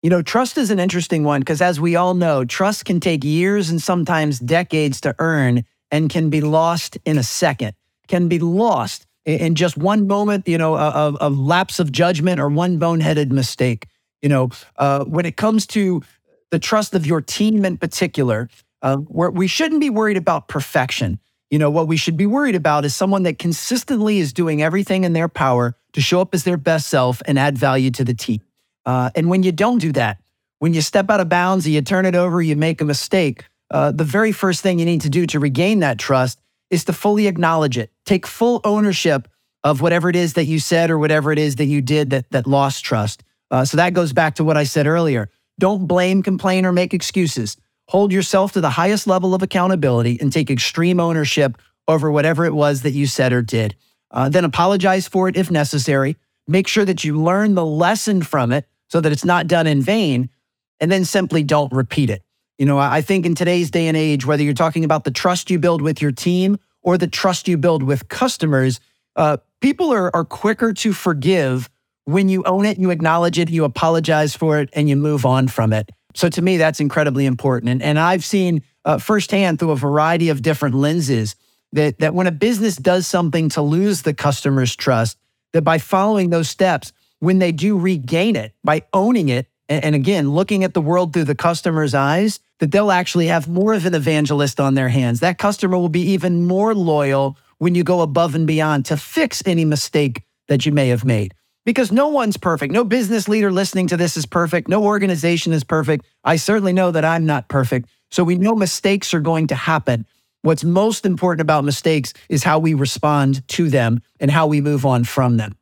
You 0.03 0.09
know, 0.09 0.23
trust 0.23 0.57
is 0.57 0.71
an 0.71 0.81
interesting 0.81 1.25
one 1.25 1.41
because, 1.41 1.61
as 1.61 1.79
we 1.79 1.95
all 1.95 2.15
know, 2.15 2.45
trust 2.45 2.87
can 2.87 3.01
take 3.01 3.23
years 3.23 3.69
and 3.69 3.83
sometimes 3.83 4.39
decades 4.39 5.01
to 5.03 5.15
earn 5.19 5.65
and 5.91 6.09
can 6.09 6.31
be 6.31 6.41
lost 6.41 6.97
in 7.05 7.19
a 7.19 7.23
second, 7.23 7.75
can 8.09 8.29
be 8.29 8.39
lost 8.39 9.07
in 9.27 9.55
just 9.55 9.77
one 9.77 10.07
moment, 10.07 10.49
you 10.49 10.57
know, 10.57 10.77
of, 10.77 11.17
of 11.17 11.39
lapse 11.39 11.79
of 11.79 11.93
judgment 11.93 12.41
or 12.41 12.49
one 12.49 12.79
boneheaded 12.79 13.31
mistake. 13.31 13.87
You 14.23 14.29
know, 14.29 14.51
uh, 14.77 15.05
when 15.05 15.27
it 15.27 15.37
comes 15.37 15.67
to 15.69 16.03
the 16.51 16.59
trust 16.59 16.95
of 16.95 17.07
your 17.07 17.21
team 17.21 17.65
in 17.65 17.77
particular, 17.77 18.49
uh, 18.83 18.97
we 19.09 19.47
shouldn't 19.47 19.81
be 19.81 19.91
worried 19.91 20.17
about 20.17 20.49
perfection. 20.49 21.19
You 21.51 21.59
know, 21.59 21.71
what 21.71 21.89
we 21.89 21.97
should 21.97 22.17
be 22.17 22.27
worried 22.27 22.55
about 22.55 22.85
is 22.85 22.95
someone 22.95 23.25
that 23.25 23.39
consistently 23.39 24.19
is 24.19 24.33
doing 24.33 24.63
everything 24.63 25.05
in 25.05 25.13
their 25.13 25.29
power 25.29 25.75
to 25.93 26.01
show 26.01 26.21
up 26.21 26.33
as 26.33 26.45
their 26.45 26.57
best 26.57 26.89
self 26.89 27.21
and 27.27 27.39
add 27.39 27.59
value 27.59 27.91
to 27.91 28.05
the 28.05 28.15
team. 28.15 28.41
Uh, 28.87 29.11
and 29.17 29.29
when 29.29 29.43
you 29.43 29.51
don't 29.51 29.79
do 29.79 29.93
that, 29.93 30.19
when 30.61 30.75
you 30.75 30.81
step 30.81 31.11
out 31.11 31.21
of 31.21 31.29
bounds, 31.29 31.67
and 31.67 31.75
you 31.75 31.83
turn 31.83 32.07
it 32.07 32.15
over, 32.15 32.41
you 32.41 32.55
make 32.55 32.81
a 32.81 32.85
mistake, 32.85 33.45
uh, 33.71 33.91
the 33.91 34.05
very 34.05 34.31
first 34.31 34.63
thing 34.63 34.79
you 34.79 34.85
need 34.85 35.01
to 35.01 35.11
do 35.11 35.27
to 35.27 35.41
regain 35.41 35.81
that 35.81 35.99
trust 35.99 36.41
is 36.71 36.85
to 36.85 36.93
fully 36.93 37.27
acknowledge 37.27 37.77
it. 37.77 37.91
Take 38.05 38.27
full 38.27 38.61
ownership 38.63 39.29
of 39.65 39.81
whatever 39.81 40.09
it 40.09 40.17
is 40.17 40.35
that 40.35 40.45
you 40.45 40.59
said 40.59 40.91
or 40.91 40.99
whatever 40.99 41.33
it 41.33 41.39
is 41.39 41.57
that 41.57 41.67
you 41.67 41.83
did 41.83 42.11
that, 42.11 42.31
that 42.31 42.47
lost 42.47 42.85
trust. 42.85 43.25
Uh, 43.51 43.65
so 43.65 43.77
that 43.77 43.93
goes 43.93 44.13
back 44.13 44.37
to 44.37 44.45
what 44.45 44.57
I 44.57 44.65
said 44.65 44.87
earlier. 44.87 45.29
Don't 45.59 45.87
blame, 45.87 46.23
complain, 46.23 46.65
or 46.65 46.73
make 46.73 46.95
excuses. 46.95 47.57
Hold 47.91 48.13
yourself 48.13 48.53
to 48.53 48.61
the 48.61 48.71
highest 48.71 49.09
level 49.09 49.35
of 49.35 49.43
accountability 49.43 50.17
and 50.21 50.33
take 50.33 50.49
extreme 50.49 51.01
ownership 51.01 51.59
over 51.89 52.09
whatever 52.09 52.45
it 52.45 52.55
was 52.55 52.83
that 52.83 52.93
you 52.93 53.09
said 53.09 53.33
or 53.33 53.43
did. 53.43 53.75
Uh, 54.13 54.29
then 54.29 54.45
apologize 54.45 55.09
for 55.09 55.29
it 55.29 55.37
if 55.37 55.51
necessary. 55.51 56.17
Make 56.47 56.69
sure 56.69 56.85
that 56.85 57.03
you 57.03 57.21
learn 57.21 57.57
the 57.57 57.67
lesson 57.67 58.23
from 58.23 58.53
it 58.53 58.69
so 58.89 59.01
that 59.01 59.11
it's 59.11 59.25
not 59.25 59.49
done 59.49 59.67
in 59.67 59.83
vain. 59.83 60.31
and 60.79 60.91
then 60.91 61.05
simply 61.05 61.43
don't 61.43 61.73
repeat 61.73 62.11
it. 62.11 62.23
You 62.59 62.67
know, 62.67 62.79
I 62.79 63.03
think 63.03 63.27
in 63.27 63.35
today's 63.35 63.71
day 63.71 63.87
and 63.89 63.97
age, 63.97 64.25
whether 64.25 64.43
you're 64.43 64.55
talking 64.55 64.85
about 64.85 65.05
the 65.05 65.11
trust 65.11 65.51
you 65.51 65.59
build 65.59 65.83
with 65.83 66.01
your 66.01 66.13
team 66.13 66.59
or 66.83 66.97
the 66.97 67.09
trust 67.09 67.49
you 67.49 67.59
build 67.59 67.83
with 67.83 68.09
customers, 68.09 68.81
uh, 69.17 69.39
people 69.61 69.93
are, 69.93 70.15
are 70.15 70.25
quicker 70.25 70.73
to 70.73 70.93
forgive 70.93 71.69
when 72.05 72.29
you 72.29 72.43
own 72.45 72.65
it, 72.65 72.79
you 72.79 72.91
acknowledge 72.91 73.39
it, 73.39 73.51
you 73.51 73.65
apologize 73.65 74.35
for 74.35 74.59
it, 74.59 74.71
and 74.73 74.89
you 74.89 74.97
move 74.97 75.27
on 75.27 75.49
from 75.49 75.73
it. 75.73 75.91
So 76.15 76.29
to 76.29 76.43
me, 76.43 76.57
that's 76.57 76.81
incredibly 76.81 77.27
important. 77.27 77.71
And, 77.71 77.83
and 77.83 77.99
I've 77.99 78.25
seen 78.25 78.63
uh, 78.85 78.99
firsthand 78.99 79.59
through 79.59 79.71
a 79.71 79.77
variety 79.77 80.29
of 80.29 80.43
different 80.43 80.75
lenses 80.75 81.37
that, 81.73 81.99
that 81.99 82.15
when 82.15 82.27
a 82.27 82.33
business 82.33 82.77
does 82.77 83.07
something 83.07 83.49
to 83.51 83.63
lose 83.63 84.03
the 84.03 84.15
customer's 84.15 84.75
trust, 84.75 85.19
that 85.53 85.63
by 85.63 85.79
following 85.79 86.31
those 86.31 86.49
steps, 86.49 86.93
when 87.19 87.39
they 87.39 87.53
do 87.53 87.79
regain 87.79 88.37
it, 88.37 88.53
by 88.65 88.83
owning 88.93 89.29
it, 89.29 89.47
and, 89.69 89.85
and 89.85 89.95
again, 89.95 90.31
looking 90.31 90.65
at 90.65 90.75
the 90.75 90.81
world 90.81 91.13
through 91.13 91.25
the 91.25 91.35
customer's 91.35 91.95
eyes, 91.95 92.41
that 92.59 92.73
they'll 92.73 92.91
actually 92.91 93.27
have 93.27 93.49
more 93.49 93.73
of 93.73 93.87
an 93.87 93.95
evangelist 93.95 94.61
on 94.61 94.75
their 94.75 94.89
hands. 94.89 95.21
That 95.21 95.39
customer 95.39 95.79
will 95.79 95.89
be 95.89 96.03
even 96.03 96.47
more 96.47 96.75
loyal 96.75 97.37
when 97.59 97.75
you 97.75 97.85
go 97.85 98.01
above 98.01 98.35
and 98.35 98.47
beyond 98.47 98.87
to 98.87 98.97
fix 98.97 99.43
any 99.47 99.65
mistake 99.65 100.23
that 100.49 100.67
you 100.67 100.73
may 100.73 100.89
have 100.89 101.05
made 101.05 101.35
because 101.65 101.93
no 101.93 102.09
one's 102.09 102.37
perfect. 102.37 102.73
No 102.73 102.85
business 102.85 103.29
leader 103.29 103.53
listening 103.53 103.87
to 103.89 103.97
this 103.97 104.17
is 104.17 104.27
perfect. 104.27 104.69
No 104.69 104.85
organization 104.85 105.53
is 105.53 105.65
perfect. 105.65 106.07
I 106.25 106.37
certainly 106.37 106.73
know 106.73 106.91
that 106.91 107.05
I'm 107.05 107.27
not 107.27 107.49
perfect. 107.49 107.89
So 108.11 108.25
we 108.25 108.37
know 108.37 108.55
mistakes 108.55 109.15
are 109.15 109.21
going 109.21 109.47
to 109.49 109.55
happen. 109.55 110.07
What's 110.43 110.65
most 110.65 111.05
important 111.05 111.43
about 111.43 111.65
mistakes 111.65 112.15
is 112.29 112.43
how 112.43 112.59
we 112.59 112.75
respond 112.75 113.47
to 113.49 113.69
them 113.69 114.01
and 114.19 114.31
how 114.31 114.47
we 114.47 114.61
move 114.61 114.87
on 114.87 115.05
from 115.05 115.37
them. 115.37 115.57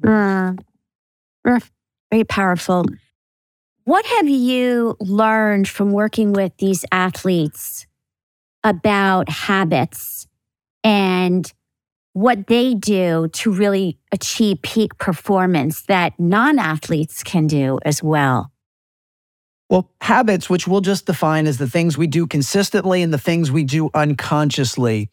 Mm. 0.00 0.58
Very 2.10 2.24
powerful. 2.24 2.86
What 3.84 4.06
have 4.06 4.28
you 4.28 4.96
learned 5.00 5.68
from 5.68 5.92
working 5.92 6.32
with 6.32 6.56
these 6.58 6.84
athletes 6.92 7.86
about 8.62 9.28
habits 9.28 10.26
and 10.82 11.52
what 12.14 12.46
they 12.46 12.74
do 12.74 13.28
to 13.28 13.52
really 13.52 13.98
achieve 14.12 14.62
peak 14.62 14.96
performance 14.98 15.82
that 15.82 16.18
non 16.18 16.58
athletes 16.58 17.22
can 17.22 17.46
do 17.46 17.78
as 17.84 18.02
well? 18.02 18.50
Well, 19.68 19.90
habits, 20.00 20.48
which 20.48 20.68
we'll 20.68 20.80
just 20.80 21.06
define 21.06 21.46
as 21.46 21.58
the 21.58 21.68
things 21.68 21.98
we 21.98 22.06
do 22.06 22.26
consistently 22.26 23.02
and 23.02 23.12
the 23.12 23.18
things 23.18 23.50
we 23.50 23.64
do 23.64 23.90
unconsciously, 23.94 25.10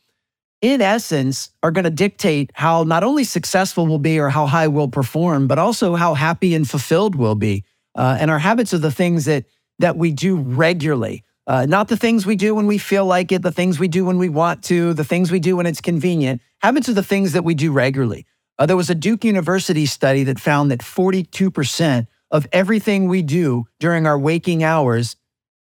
in 0.62 0.82
essence, 0.82 1.50
are 1.64 1.72
going 1.72 1.86
to 1.86 1.90
dictate 1.90 2.52
how 2.54 2.84
not 2.84 3.04
only 3.04 3.24
successful 3.24 3.88
we'll 3.88 3.98
be 3.98 4.20
or 4.20 4.30
how 4.30 4.46
high 4.46 4.68
we'll 4.68 4.88
perform, 4.88 5.48
but 5.48 5.58
also 5.58 5.96
how 5.96 6.14
happy 6.14 6.54
and 6.54 6.70
fulfilled 6.70 7.16
we'll 7.16 7.36
be. 7.36 7.64
Uh, 7.96 8.18
and 8.20 8.30
our 8.30 8.40
habits 8.40 8.74
are 8.74 8.78
the 8.78 8.92
things 8.92 9.26
that 9.26 9.46
that 9.80 9.98
we 9.98 10.12
do 10.12 10.38
regularly. 10.38 11.24
Uh, 11.48 11.66
not 11.66 11.88
the 11.88 11.98
things 11.98 12.26
we 12.26 12.36
do 12.36 12.54
when 12.54 12.68
we 12.68 12.78
feel 12.78 13.06
like 13.06 13.32
it, 13.32 13.42
the 13.42 13.52
things 13.52 13.80
we 13.80 13.88
do 13.88 14.06
when 14.06 14.18
we 14.18 14.30
want 14.30 14.64
to, 14.64 14.94
the 14.94 15.04
things 15.04 15.32
we 15.32 15.40
do 15.40 15.58
when 15.58 15.66
it's 15.66 15.82
convenient. 15.82 16.42
Habits 16.60 16.88
are 16.88 16.94
the 16.94 17.04
things 17.04 17.34
that 17.34 17.44
we 17.44 17.56
do 17.56 17.72
regularly. 17.72 18.26
Uh, 18.60 18.66
there 18.68 18.78
was 18.78 18.90
a 18.90 18.96
Duke 18.96 19.24
University 19.24 19.88
study 19.88 20.24
that 20.24 20.40
found 20.40 20.70
that 20.70 20.82
42% 20.82 22.08
of 22.30 22.48
everything 22.52 23.08
we 23.08 23.24
do 23.24 23.66
during 23.80 24.06
our 24.06 24.20
waking 24.20 24.64
hours 24.64 25.16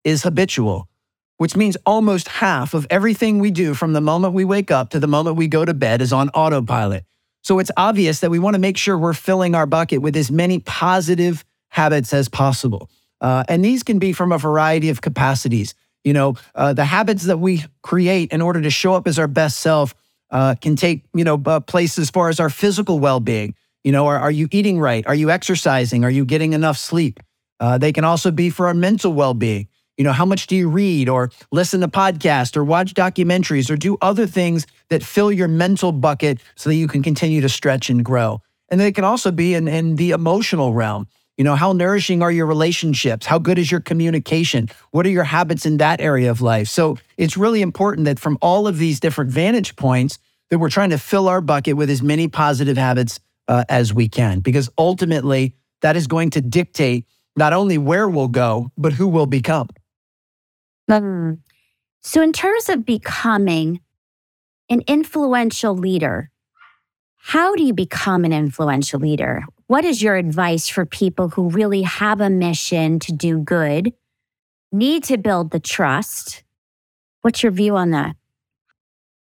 is 0.03 0.23
habitual, 0.23 0.89
which 1.37 1.55
means 1.55 1.77
almost 1.85 2.27
half 2.27 2.73
of 2.73 2.85
everything 2.89 3.39
we 3.39 3.51
do 3.51 3.73
from 3.73 3.93
the 3.93 4.01
moment 4.01 4.33
we 4.33 4.43
wake 4.43 4.71
up 4.71 4.89
to 4.89 4.99
the 4.99 5.07
moment 5.07 5.37
we 5.37 5.47
go 5.47 5.63
to 5.63 5.73
bed 5.73 6.01
is 6.01 6.11
on 6.11 6.29
autopilot. 6.29 7.05
So 7.41 7.59
it's 7.59 7.71
obvious 7.77 8.19
that 8.19 8.29
we 8.29 8.39
want 8.39 8.55
to 8.55 8.59
make 8.59 8.77
sure 8.77 8.97
we're 8.97 9.13
filling 9.13 9.55
our 9.55 9.65
bucket 9.65 10.01
with 10.01 10.17
as 10.17 10.29
many 10.29 10.59
positive 10.59 11.45
habits 11.69 12.13
as 12.13 12.27
possible. 12.27 12.89
Uh, 13.21 13.43
and 13.47 13.63
these 13.63 13.83
can 13.83 13.99
be 13.99 14.13
from 14.13 14.31
a 14.31 14.37
variety 14.37 14.89
of 14.89 15.01
capacities. 15.01 15.73
You 16.03 16.13
know, 16.13 16.35
uh, 16.55 16.73
the 16.73 16.85
habits 16.85 17.23
that 17.25 17.37
we 17.39 17.63
create 17.81 18.31
in 18.31 18.41
order 18.41 18.61
to 18.61 18.69
show 18.69 18.93
up 18.93 19.07
as 19.07 19.19
our 19.19 19.27
best 19.27 19.59
self 19.59 19.93
uh, 20.31 20.55
can 20.61 20.75
take 20.75 21.03
you 21.13 21.23
know 21.23 21.41
uh, 21.45 21.59
place 21.59 21.97
as 21.97 22.09
far 22.09 22.29
as 22.29 22.39
our 22.39 22.49
physical 22.49 22.99
well-being. 22.99 23.55
You 23.83 23.91
know, 23.91 24.07
are, 24.07 24.19
are 24.19 24.31
you 24.31 24.47
eating 24.51 24.79
right? 24.79 25.05
Are 25.07 25.15
you 25.15 25.29
exercising? 25.29 26.03
Are 26.03 26.09
you 26.09 26.25
getting 26.25 26.53
enough 26.53 26.77
sleep? 26.77 27.19
Uh, 27.59 27.77
they 27.77 27.91
can 27.91 28.03
also 28.03 28.31
be 28.31 28.49
for 28.49 28.67
our 28.67 28.73
mental 28.73 29.13
well-being. 29.13 29.67
You 29.97 30.05
know, 30.05 30.13
how 30.13 30.25
much 30.25 30.47
do 30.47 30.55
you 30.55 30.69
read 30.69 31.09
or 31.09 31.29
listen 31.51 31.81
to 31.81 31.89
podcasts 31.89 32.55
or 32.55 32.63
watch 32.63 32.93
documentaries 32.93 33.69
or 33.69 33.75
do 33.75 33.97
other 34.01 34.25
things 34.25 34.65
that 34.89 35.03
fill 35.03 35.29
your 35.29 35.49
mental 35.49 35.91
bucket 35.91 36.39
so 36.55 36.69
that 36.69 36.75
you 36.75 36.87
can 36.87 37.03
continue 37.03 37.41
to 37.41 37.49
stretch 37.49 37.89
and 37.89 38.05
grow? 38.05 38.41
And 38.69 38.79
they 38.79 38.93
can 38.93 39.03
also 39.03 39.31
be 39.31 39.55
in, 39.55 39.67
in 39.67 39.97
the 39.97 40.11
emotional 40.11 40.73
realm. 40.73 41.07
You 41.39 41.45
know, 41.45 41.55
how 41.55 41.71
nourishing 41.71 42.21
are 42.21 42.33
your 42.33 42.45
relationships? 42.45 43.25
How 43.25 43.39
good 43.39 43.57
is 43.57 43.71
your 43.71 43.79
communication? 43.79 44.67
What 44.91 45.05
are 45.05 45.09
your 45.09 45.23
habits 45.23 45.65
in 45.65 45.77
that 45.77 46.01
area 46.01 46.29
of 46.29 46.41
life? 46.41 46.67
So 46.67 46.97
it's 47.15 47.37
really 47.37 47.61
important 47.61 48.03
that 48.07 48.19
from 48.19 48.37
all 48.41 48.67
of 48.67 48.77
these 48.77 48.99
different 48.99 49.31
vantage 49.31 49.77
points, 49.77 50.19
that 50.49 50.59
we're 50.59 50.69
trying 50.69 50.89
to 50.89 50.97
fill 50.97 51.29
our 51.29 51.39
bucket 51.39 51.77
with 51.77 51.89
as 51.89 52.01
many 52.01 52.27
positive 52.27 52.75
habits 52.75 53.21
uh, 53.47 53.63
as 53.69 53.93
we 53.93 54.09
can, 54.09 54.41
because 54.41 54.69
ultimately 54.77 55.55
that 55.79 55.95
is 55.95 56.07
going 56.07 56.31
to 56.31 56.41
dictate 56.41 57.05
not 57.37 57.53
only 57.53 57.77
where 57.77 58.09
we'll 58.09 58.27
go, 58.27 58.69
but 58.77 58.91
who 58.91 59.07
we'll 59.07 59.25
become. 59.25 59.69
Mm. 60.91 61.39
So, 62.01 62.21
in 62.21 62.33
terms 62.33 62.67
of 62.67 62.85
becoming 62.85 63.79
an 64.69 64.81
influential 64.87 65.73
leader, 65.73 66.31
how 67.15 67.55
do 67.55 67.63
you 67.63 67.73
become 67.73 68.25
an 68.25 68.33
influential 68.33 68.99
leader? 68.99 69.45
What 69.69 69.85
is 69.85 70.01
your 70.01 70.15
advice 70.15 70.67
for 70.67 70.83
people 70.83 71.29
who 71.29 71.49
really 71.51 71.83
have 71.83 72.21
a 72.21 72.29
mission 72.31 72.97
to 73.01 73.13
do 73.13 73.37
good, 73.37 73.93
need 74.71 75.03
to 75.03 75.17
build 75.19 75.51
the 75.51 75.59
trust? 75.59 76.43
What's 77.21 77.43
your 77.43 77.51
view 77.51 77.75
on 77.77 77.91
that? 77.91 78.15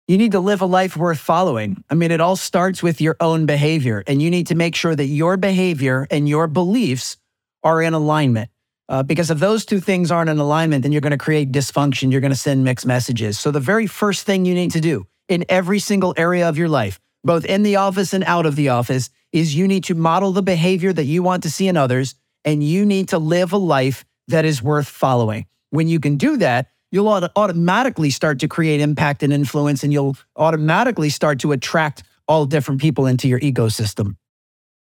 You 0.07 0.17
need 0.17 0.31
to 0.31 0.39
live 0.39 0.61
a 0.61 0.65
life 0.65 0.95
worth 0.95 1.19
following. 1.19 1.83
I 1.89 1.95
mean, 1.95 2.11
it 2.11 2.21
all 2.21 2.37
starts 2.37 2.81
with 2.81 3.01
your 3.01 3.17
own 3.19 3.45
behavior, 3.45 4.05
and 4.07 4.21
you 4.21 4.29
need 4.29 4.47
to 4.47 4.55
make 4.55 4.73
sure 4.73 4.95
that 4.95 5.07
your 5.07 5.35
behavior 5.35 6.07
and 6.09 6.29
your 6.29 6.47
beliefs 6.47 7.17
are 7.61 7.81
in 7.81 7.93
alignment. 7.93 8.49
Uh, 8.87 9.03
because 9.03 9.29
if 9.29 9.39
those 9.39 9.65
two 9.65 9.81
things 9.81 10.11
aren't 10.11 10.29
in 10.29 10.39
alignment, 10.39 10.83
then 10.83 10.93
you're 10.93 11.01
going 11.01 11.11
to 11.11 11.17
create 11.17 11.51
dysfunction. 11.51 12.09
You're 12.09 12.21
going 12.21 12.31
to 12.31 12.37
send 12.37 12.63
mixed 12.63 12.85
messages. 12.85 13.37
So, 13.37 13.51
the 13.51 13.59
very 13.59 13.85
first 13.85 14.25
thing 14.25 14.45
you 14.45 14.53
need 14.53 14.71
to 14.71 14.79
do 14.79 15.07
in 15.27 15.43
every 15.49 15.79
single 15.79 16.13
area 16.15 16.47
of 16.47 16.57
your 16.57 16.69
life, 16.69 17.01
both 17.25 17.43
in 17.43 17.63
the 17.63 17.75
office 17.75 18.13
and 18.13 18.23
out 18.23 18.45
of 18.45 18.55
the 18.55 18.69
office, 18.69 19.09
is 19.31 19.55
you 19.55 19.67
need 19.67 19.83
to 19.85 19.95
model 19.95 20.31
the 20.31 20.41
behavior 20.41 20.93
that 20.93 21.05
you 21.05 21.21
want 21.23 21.43
to 21.43 21.51
see 21.51 21.67
in 21.67 21.77
others, 21.77 22.15
and 22.45 22.63
you 22.63 22.85
need 22.85 23.09
to 23.09 23.17
live 23.17 23.51
a 23.53 23.57
life 23.57 24.05
that 24.27 24.45
is 24.45 24.61
worth 24.61 24.87
following. 24.87 25.45
When 25.69 25.87
you 25.87 25.99
can 25.99 26.17
do 26.17 26.37
that, 26.37 26.67
you'll 26.91 27.07
auto- 27.07 27.29
automatically 27.35 28.09
start 28.09 28.39
to 28.39 28.47
create 28.47 28.81
impact 28.81 29.23
and 29.23 29.33
influence, 29.33 29.83
and 29.83 29.91
you'll 29.91 30.17
automatically 30.35 31.09
start 31.09 31.39
to 31.39 31.51
attract 31.51 32.03
all 32.27 32.45
different 32.45 32.81
people 32.81 33.05
into 33.05 33.27
your 33.27 33.39
ecosystem. 33.39 34.15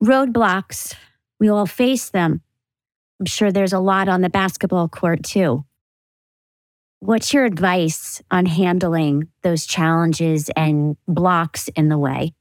Roadblocks, 0.02 0.94
we 1.40 1.48
all 1.48 1.66
face 1.66 2.10
them. 2.10 2.42
I'm 3.18 3.26
sure 3.26 3.50
there's 3.50 3.72
a 3.72 3.78
lot 3.78 4.08
on 4.08 4.20
the 4.20 4.28
basketball 4.28 4.88
court 4.88 5.22
too. 5.22 5.64
What's 7.00 7.32
your 7.32 7.44
advice 7.44 8.22
on 8.30 8.46
handling 8.46 9.28
those 9.42 9.66
challenges 9.66 10.50
and 10.56 10.96
blocks 11.06 11.68
in 11.68 11.88
the 11.88 11.98
way? 11.98 12.34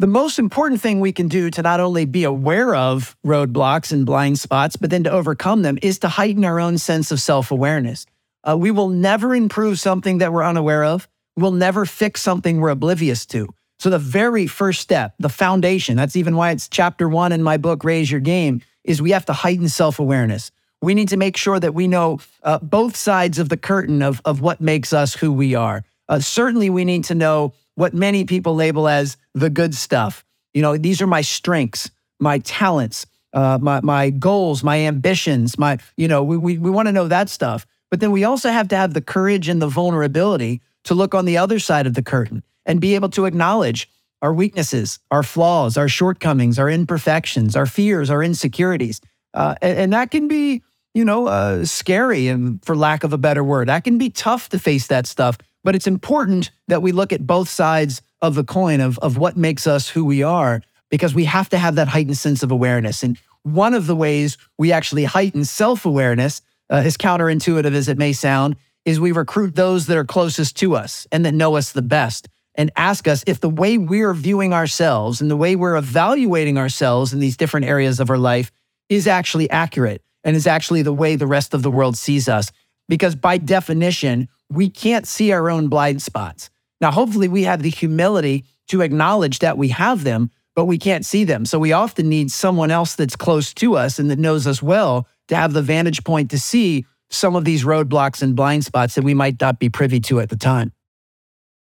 The 0.00 0.08
most 0.08 0.40
important 0.40 0.80
thing 0.80 0.98
we 0.98 1.12
can 1.12 1.28
do 1.28 1.50
to 1.50 1.62
not 1.62 1.78
only 1.78 2.04
be 2.04 2.24
aware 2.24 2.74
of 2.74 3.16
roadblocks 3.24 3.92
and 3.92 4.04
blind 4.04 4.40
spots, 4.40 4.74
but 4.74 4.90
then 4.90 5.04
to 5.04 5.10
overcome 5.10 5.62
them 5.62 5.78
is 5.82 6.00
to 6.00 6.08
heighten 6.08 6.44
our 6.44 6.58
own 6.58 6.78
sense 6.78 7.12
of 7.12 7.20
self 7.20 7.52
awareness. 7.52 8.04
Uh, 8.42 8.56
we 8.58 8.72
will 8.72 8.88
never 8.88 9.36
improve 9.36 9.78
something 9.78 10.18
that 10.18 10.32
we're 10.32 10.42
unaware 10.42 10.82
of. 10.82 11.08
We'll 11.36 11.52
never 11.52 11.86
fix 11.86 12.22
something 12.22 12.60
we're 12.60 12.70
oblivious 12.70 13.24
to. 13.26 13.46
So, 13.78 13.88
the 13.88 14.00
very 14.00 14.48
first 14.48 14.80
step, 14.80 15.14
the 15.20 15.28
foundation, 15.28 15.96
that's 15.96 16.16
even 16.16 16.34
why 16.34 16.50
it's 16.50 16.68
chapter 16.68 17.08
one 17.08 17.30
in 17.30 17.44
my 17.44 17.56
book, 17.56 17.84
Raise 17.84 18.10
Your 18.10 18.20
Game, 18.20 18.62
is 18.82 19.00
we 19.00 19.12
have 19.12 19.26
to 19.26 19.32
heighten 19.32 19.68
self 19.68 20.00
awareness. 20.00 20.50
We 20.82 20.94
need 20.94 21.10
to 21.10 21.16
make 21.16 21.36
sure 21.36 21.60
that 21.60 21.72
we 21.72 21.86
know 21.86 22.18
uh, 22.42 22.58
both 22.58 22.96
sides 22.96 23.38
of 23.38 23.48
the 23.48 23.56
curtain 23.56 24.02
of, 24.02 24.20
of 24.24 24.40
what 24.40 24.60
makes 24.60 24.92
us 24.92 25.14
who 25.14 25.32
we 25.32 25.54
are. 25.54 25.84
Uh, 26.08 26.18
certainly, 26.18 26.68
we 26.68 26.84
need 26.84 27.04
to 27.04 27.14
know 27.14 27.54
what 27.74 27.94
many 27.94 28.24
people 28.24 28.54
label 28.54 28.88
as 28.88 29.16
the 29.34 29.50
good 29.50 29.74
stuff. 29.74 30.24
You 30.52 30.62
know, 30.62 30.76
these 30.76 31.02
are 31.02 31.06
my 31.06 31.20
strengths, 31.20 31.90
my 32.20 32.38
talents, 32.38 33.06
uh, 33.32 33.58
my, 33.60 33.80
my 33.80 34.10
goals, 34.10 34.62
my 34.62 34.78
ambitions, 34.80 35.58
my, 35.58 35.78
you 35.96 36.06
know, 36.06 36.22
we, 36.22 36.36
we, 36.36 36.58
we 36.58 36.70
want 36.70 36.86
to 36.86 36.92
know 36.92 37.08
that 37.08 37.28
stuff. 37.28 37.66
But 37.90 38.00
then 38.00 38.12
we 38.12 38.24
also 38.24 38.50
have 38.50 38.68
to 38.68 38.76
have 38.76 38.94
the 38.94 39.00
courage 39.00 39.48
and 39.48 39.60
the 39.60 39.68
vulnerability 39.68 40.60
to 40.84 40.94
look 40.94 41.14
on 41.14 41.24
the 41.24 41.36
other 41.36 41.58
side 41.58 41.86
of 41.86 41.94
the 41.94 42.02
curtain 42.02 42.42
and 42.66 42.80
be 42.80 42.94
able 42.94 43.08
to 43.10 43.26
acknowledge 43.26 43.90
our 44.22 44.32
weaknesses, 44.32 44.98
our 45.10 45.22
flaws, 45.22 45.76
our 45.76 45.88
shortcomings, 45.88 46.58
our 46.58 46.70
imperfections, 46.70 47.56
our 47.56 47.66
fears, 47.66 48.08
our 48.08 48.22
insecurities. 48.22 49.00
Uh, 49.34 49.54
and, 49.60 49.78
and, 49.78 49.92
that 49.92 50.10
can 50.10 50.28
be, 50.28 50.62
you 50.94 51.04
know, 51.04 51.26
uh, 51.26 51.64
scary 51.64 52.28
and 52.28 52.64
for 52.64 52.74
lack 52.74 53.04
of 53.04 53.12
a 53.12 53.18
better 53.18 53.44
word, 53.44 53.68
that 53.68 53.84
can 53.84 53.98
be 53.98 54.08
tough 54.08 54.48
to 54.48 54.58
face 54.58 54.86
that 54.86 55.06
stuff. 55.06 55.36
But 55.64 55.74
it's 55.74 55.86
important 55.86 56.50
that 56.68 56.82
we 56.82 56.92
look 56.92 57.12
at 57.12 57.26
both 57.26 57.48
sides 57.48 58.02
of 58.22 58.34
the 58.34 58.44
coin 58.44 58.80
of, 58.80 58.98
of 58.98 59.18
what 59.18 59.36
makes 59.36 59.66
us 59.66 59.88
who 59.88 60.04
we 60.04 60.22
are, 60.22 60.62
because 60.90 61.14
we 61.14 61.24
have 61.24 61.48
to 61.48 61.58
have 61.58 61.74
that 61.74 61.88
heightened 61.88 62.18
sense 62.18 62.42
of 62.42 62.52
awareness. 62.52 63.02
And 63.02 63.18
one 63.42 63.74
of 63.74 63.86
the 63.86 63.96
ways 63.96 64.38
we 64.58 64.70
actually 64.70 65.04
heighten 65.04 65.44
self 65.44 65.84
awareness, 65.84 66.42
uh, 66.70 66.76
as 66.76 66.96
counterintuitive 66.96 67.74
as 67.74 67.88
it 67.88 67.98
may 67.98 68.12
sound, 68.12 68.56
is 68.84 69.00
we 69.00 69.12
recruit 69.12 69.56
those 69.56 69.86
that 69.86 69.96
are 69.96 70.04
closest 70.04 70.56
to 70.58 70.76
us 70.76 71.06
and 71.10 71.24
that 71.24 71.34
know 71.34 71.56
us 71.56 71.72
the 71.72 71.82
best 71.82 72.28
and 72.54 72.70
ask 72.76 73.08
us 73.08 73.24
if 73.26 73.40
the 73.40 73.48
way 73.48 73.78
we're 73.78 74.14
viewing 74.14 74.52
ourselves 74.52 75.20
and 75.20 75.30
the 75.30 75.36
way 75.36 75.56
we're 75.56 75.76
evaluating 75.76 76.58
ourselves 76.58 77.12
in 77.12 77.18
these 77.18 77.36
different 77.36 77.66
areas 77.66 77.98
of 77.98 78.10
our 78.10 78.18
life 78.18 78.52
is 78.88 79.06
actually 79.06 79.48
accurate 79.50 80.02
and 80.22 80.36
is 80.36 80.46
actually 80.46 80.82
the 80.82 80.92
way 80.92 81.16
the 81.16 81.26
rest 81.26 81.54
of 81.54 81.62
the 81.62 81.70
world 81.70 81.96
sees 81.96 82.28
us. 82.28 82.50
Because 82.88 83.14
by 83.14 83.38
definition, 83.38 84.28
we 84.50 84.68
can't 84.68 85.06
see 85.06 85.32
our 85.32 85.50
own 85.50 85.68
blind 85.68 86.02
spots. 86.02 86.50
Now, 86.80 86.90
hopefully, 86.90 87.28
we 87.28 87.44
have 87.44 87.62
the 87.62 87.70
humility 87.70 88.44
to 88.68 88.80
acknowledge 88.80 89.40
that 89.40 89.58
we 89.58 89.68
have 89.68 90.04
them, 90.04 90.30
but 90.54 90.66
we 90.66 90.78
can't 90.78 91.04
see 91.04 91.24
them. 91.24 91.44
So 91.44 91.58
we 91.58 91.72
often 91.72 92.08
need 92.08 92.30
someone 92.30 92.70
else 92.70 92.94
that's 92.94 93.16
close 93.16 93.52
to 93.54 93.76
us 93.76 93.98
and 93.98 94.10
that 94.10 94.18
knows 94.18 94.46
us 94.46 94.62
well 94.62 95.06
to 95.28 95.36
have 95.36 95.52
the 95.52 95.62
vantage 95.62 96.04
point 96.04 96.30
to 96.30 96.38
see 96.38 96.86
some 97.10 97.36
of 97.36 97.44
these 97.44 97.64
roadblocks 97.64 98.22
and 98.22 98.34
blind 98.34 98.64
spots 98.64 98.94
that 98.94 99.04
we 99.04 99.14
might 99.14 99.40
not 99.40 99.58
be 99.58 99.68
privy 99.68 100.00
to 100.00 100.20
at 100.20 100.28
the 100.28 100.36
time. 100.36 100.72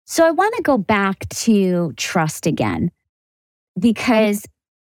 So 0.06 0.26
I 0.26 0.32
want 0.32 0.56
to 0.56 0.64
go 0.64 0.78
back 0.78 1.30
to 1.30 1.94
trust 1.96 2.48
again 2.48 2.92
because 3.80 4.46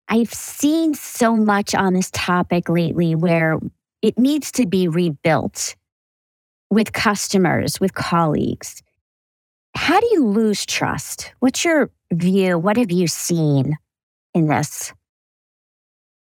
I've 0.08 0.34
seen 0.34 0.94
so 0.94 1.36
much 1.36 1.76
on 1.76 1.94
this 1.94 2.10
topic 2.12 2.70
lately 2.70 3.15
where 3.15 3.60
it 4.02 4.18
needs 4.18 4.52
to 4.54 4.65
be 4.65 4.88
rebuilt 4.88 5.76
with 6.70 6.94
customers, 6.94 7.80
with 7.80 7.94
colleagues. 7.94 8.82
How 9.76 10.00
do 10.00 10.08
you 10.12 10.26
lose 10.26 10.66
trust? 10.66 11.34
What's 11.40 11.64
your 11.64 11.90
view? 12.12 12.58
What 12.58 12.78
have 12.78 12.92
you 12.92 13.08
seen 13.08 13.78
in 14.34 14.48
this? 14.48 14.94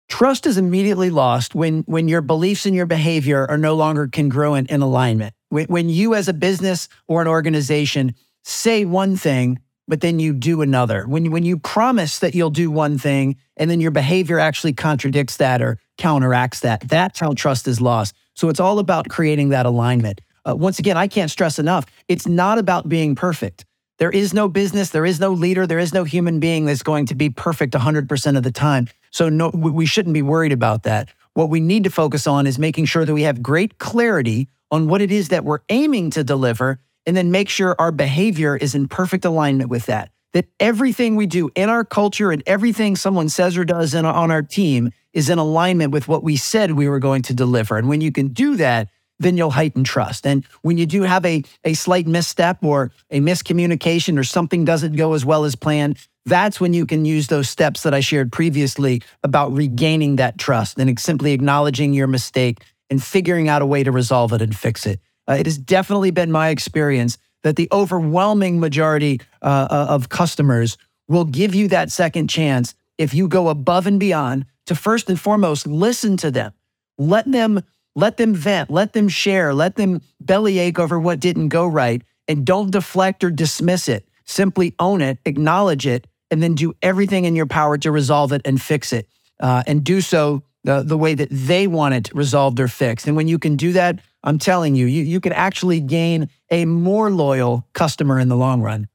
Trust 0.09 0.45
is 0.45 0.57
immediately 0.57 1.09
lost 1.09 1.53
when, 1.53 1.83
when 1.83 2.07
your 2.07 2.21
beliefs 2.21 2.65
and 2.65 2.75
your 2.75 2.85
behavior 2.85 3.45
are 3.49 3.57
no 3.57 3.75
longer 3.75 4.07
congruent 4.07 4.69
in 4.69 4.81
alignment. 4.81 5.33
When, 5.49 5.65
when 5.65 5.89
you, 5.89 6.15
as 6.15 6.27
a 6.27 6.33
business 6.33 6.87
or 7.07 7.21
an 7.21 7.27
organization, 7.27 8.15
say 8.43 8.85
one 8.85 9.17
thing, 9.17 9.59
but 9.87 10.01
then 10.01 10.19
you 10.19 10.33
do 10.33 10.61
another. 10.61 11.05
When, 11.07 11.31
when 11.31 11.43
you 11.43 11.57
promise 11.57 12.19
that 12.19 12.35
you'll 12.35 12.49
do 12.49 12.71
one 12.71 12.97
thing 12.97 13.37
and 13.57 13.69
then 13.69 13.81
your 13.81 13.91
behavior 13.91 14.39
actually 14.39 14.73
contradicts 14.73 15.37
that 15.37 15.61
or 15.61 15.77
counteracts 15.97 16.61
that, 16.61 16.87
that's 16.87 17.19
how 17.19 17.33
trust 17.33 17.67
is 17.67 17.81
lost. 17.81 18.15
So 18.33 18.49
it's 18.49 18.59
all 18.59 18.79
about 18.79 19.09
creating 19.09 19.49
that 19.49 19.65
alignment. 19.65 20.21
Uh, 20.47 20.55
once 20.55 20.79
again, 20.79 20.97
I 20.97 21.07
can't 21.07 21.29
stress 21.29 21.59
enough. 21.59 21.85
It's 22.07 22.27
not 22.27 22.57
about 22.57 22.87
being 22.87 23.15
perfect. 23.15 23.65
There 23.97 24.11
is 24.11 24.33
no 24.33 24.47
business, 24.47 24.91
there 24.91 25.05
is 25.05 25.19
no 25.19 25.31
leader, 25.31 25.65
there 25.65 25.79
is 25.79 25.93
no 25.93 26.03
human 26.03 26.39
being 26.39 26.65
that's 26.65 26.83
going 26.83 27.07
to 27.07 27.15
be 27.15 27.29
perfect 27.29 27.73
100% 27.73 28.37
of 28.37 28.43
the 28.43 28.51
time. 28.51 28.87
So 29.11 29.27
no, 29.27 29.49
we 29.49 29.85
shouldn't 29.85 30.13
be 30.13 30.21
worried 30.21 30.51
about 30.51 30.83
that. 30.83 31.09
What 31.33 31.49
we 31.49 31.59
need 31.59 31.83
to 31.83 31.89
focus 31.89 32.27
on 32.27 32.47
is 32.47 32.59
making 32.59 32.85
sure 32.85 33.05
that 33.05 33.13
we 33.13 33.23
have 33.23 33.41
great 33.41 33.79
clarity 33.79 34.47
on 34.71 34.87
what 34.87 35.01
it 35.01 35.11
is 35.11 35.29
that 35.29 35.43
we're 35.43 35.59
aiming 35.69 36.11
to 36.11 36.23
deliver, 36.23 36.79
and 37.05 37.15
then 37.15 37.31
make 37.31 37.49
sure 37.49 37.75
our 37.79 37.91
behavior 37.91 38.55
is 38.55 38.75
in 38.75 38.87
perfect 38.87 39.25
alignment 39.25 39.69
with 39.69 39.85
that. 39.87 40.11
That 40.33 40.45
everything 40.59 41.15
we 41.15 41.25
do 41.25 41.49
in 41.55 41.69
our 41.69 41.83
culture 41.85 42.31
and 42.31 42.43
everything 42.45 42.95
someone 42.95 43.29
says 43.29 43.57
or 43.57 43.65
does 43.65 43.93
in, 43.93 44.05
on 44.05 44.29
our 44.29 44.41
team 44.41 44.91
is 45.13 45.29
in 45.29 45.39
alignment 45.39 45.91
with 45.91 46.07
what 46.07 46.21
we 46.21 46.35
said 46.35 46.73
we 46.73 46.87
were 46.87 46.99
going 46.99 47.23
to 47.23 47.33
deliver. 47.33 47.77
And 47.77 47.87
when 47.87 48.01
you 48.01 48.11
can 48.11 48.27
do 48.27 48.55
that, 48.57 48.89
then 49.19 49.37
you'll 49.37 49.51
heighten 49.51 49.83
trust. 49.83 50.25
And 50.25 50.45
when 50.61 50.77
you 50.77 50.85
do 50.85 51.03
have 51.03 51.25
a, 51.25 51.43
a 51.63 51.73
slight 51.73 52.07
misstep 52.07 52.63
or 52.63 52.91
a 53.09 53.19
miscommunication 53.19 54.17
or 54.17 54.23
something 54.23 54.65
doesn't 54.65 54.95
go 54.95 55.13
as 55.13 55.25
well 55.25 55.43
as 55.45 55.55
planned, 55.55 55.97
that's 56.25 56.59
when 56.59 56.73
you 56.73 56.85
can 56.85 57.05
use 57.05 57.27
those 57.27 57.49
steps 57.49 57.83
that 57.83 57.93
I 57.93 58.01
shared 58.01 58.31
previously 58.31 59.01
about 59.23 59.53
regaining 59.53 60.17
that 60.17 60.37
trust 60.37 60.77
and 60.77 60.99
simply 60.99 61.31
acknowledging 61.31 61.93
your 61.93 62.07
mistake 62.07 62.61
and 62.89 63.01
figuring 63.01 63.49
out 63.49 63.61
a 63.61 63.65
way 63.65 63.83
to 63.83 63.91
resolve 63.91 64.33
it 64.33 64.41
and 64.41 64.55
fix 64.55 64.85
it. 64.85 64.99
Uh, 65.27 65.37
it 65.39 65.45
has 65.45 65.57
definitely 65.57 66.11
been 66.11 66.31
my 66.31 66.49
experience 66.49 67.17
that 67.43 67.55
the 67.55 67.67
overwhelming 67.71 68.59
majority 68.59 69.21
uh, 69.41 69.67
uh 69.69 69.85
of 69.89 70.09
customers 70.09 70.77
will 71.07 71.25
give 71.25 71.55
you 71.55 71.67
that 71.69 71.91
second 71.91 72.29
chance 72.29 72.75
if 72.97 73.13
you 73.13 73.27
go 73.27 73.47
above 73.49 73.87
and 73.87 73.99
beyond 73.99 74.45
to 74.65 74.75
first 74.75 75.09
and 75.09 75.19
foremost 75.19 75.65
listen 75.65 76.17
to 76.17 76.31
them. 76.31 76.53
Let 76.97 77.31
them 77.31 77.63
let 77.97 78.17
them 78.17 78.35
vent, 78.35 78.69
let 78.69 78.93
them 78.93 79.09
share, 79.09 79.55
let 79.55 79.75
them 79.75 80.01
bellyache 80.21 80.77
over 80.77 80.99
what 80.99 81.19
didn't 81.19 81.49
go 81.49 81.65
right, 81.65 82.03
and 82.27 82.45
don't 82.45 82.69
deflect 82.69 83.23
or 83.23 83.31
dismiss 83.31 83.89
it. 83.89 84.07
Simply 84.23 84.75
own 84.77 85.01
it, 85.01 85.17
acknowledge 85.25 85.87
it, 85.87 86.05
and 86.29 86.43
then 86.43 86.53
do 86.53 86.75
everything 86.83 87.25
in 87.25 87.35
your 87.35 87.47
power 87.47 87.75
to 87.79 87.91
resolve 87.91 88.31
it 88.31 88.43
and 88.45 88.61
fix 88.61 88.93
it. 88.93 89.07
Uh, 89.39 89.63
and 89.65 89.83
do 89.83 89.99
so 89.99 90.43
the, 90.63 90.83
the 90.83 90.97
way 90.97 91.15
that 91.15 91.29
they 91.31 91.65
want 91.65 91.95
it 91.95 92.13
resolved 92.13 92.59
or 92.59 92.67
fixed. 92.67 93.07
And 93.07 93.15
when 93.15 93.27
you 93.27 93.39
can 93.39 93.55
do 93.55 93.73
that, 93.73 93.99
I'm 94.23 94.37
telling 94.37 94.75
you, 94.75 94.85
you, 94.85 95.01
you 95.01 95.19
can 95.19 95.33
actually 95.33 95.79
gain 95.79 96.29
a 96.51 96.65
more 96.65 97.09
loyal 97.09 97.65
customer 97.73 98.19
in 98.19 98.29
the 98.29 98.35
long 98.35 98.61
run. 98.61 98.87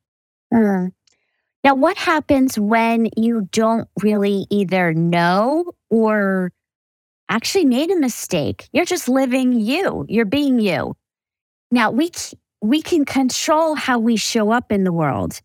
Mm. 0.54 0.92
Now, 1.64 1.74
what 1.74 1.96
happens 1.96 2.56
when 2.56 3.08
you 3.16 3.48
don't 3.50 3.88
really 4.00 4.46
either 4.50 4.94
know 4.94 5.72
or 5.90 6.52
actually 7.32 7.64
made 7.64 7.90
a 7.90 7.96
mistake. 7.96 8.68
You're 8.72 8.84
just 8.84 9.08
living 9.08 9.58
you. 9.58 10.04
You're 10.08 10.26
being 10.26 10.60
you. 10.60 10.94
Now, 11.70 11.90
we 11.90 12.10
we 12.60 12.82
can 12.82 13.04
control 13.04 13.74
how 13.74 13.98
we 13.98 14.16
show 14.16 14.52
up 14.52 14.70
in 14.70 14.84
the 14.84 14.92
world, 14.92 15.40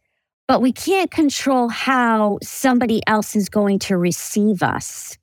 but 0.47 0.61
we 0.61 0.73
can't 0.73 1.09
control 1.09 1.69
how 1.69 2.39
somebody 2.43 3.01
else 3.07 3.35
is 3.35 3.47
going 3.47 3.79
to 3.79 3.97
receive 3.97 4.61
us. 4.61 5.17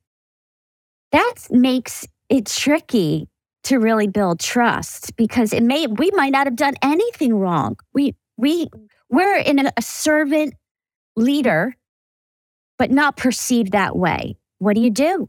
That 1.12 1.35
makes 1.50 2.09
it 2.31 2.46
tricky 2.46 3.29
to 3.64 3.79
really 3.79 4.09
build 4.09 4.40
trust 4.40 5.14
because 5.16 5.53
it 5.53 5.62
may 5.62 5.87
we 5.87 6.11
might 6.14 6.33
not 6.33 6.46
have 6.46 6.57
done 6.57 6.74
anything 6.83 7.35
wrong. 7.35 7.77
We 7.92 8.14
we 8.38 8.68
we're 9.11 9.37
in 9.37 9.66
a, 9.66 9.72
a 9.77 9.83
servant 9.83 10.55
leader, 11.14 11.77
but 12.79 12.90
not 12.90 13.18
perceived 13.18 13.72
that 13.72 13.94
way. 13.96 14.37
What 14.59 14.74
do 14.77 14.81
you 14.81 14.90
do? 14.90 15.29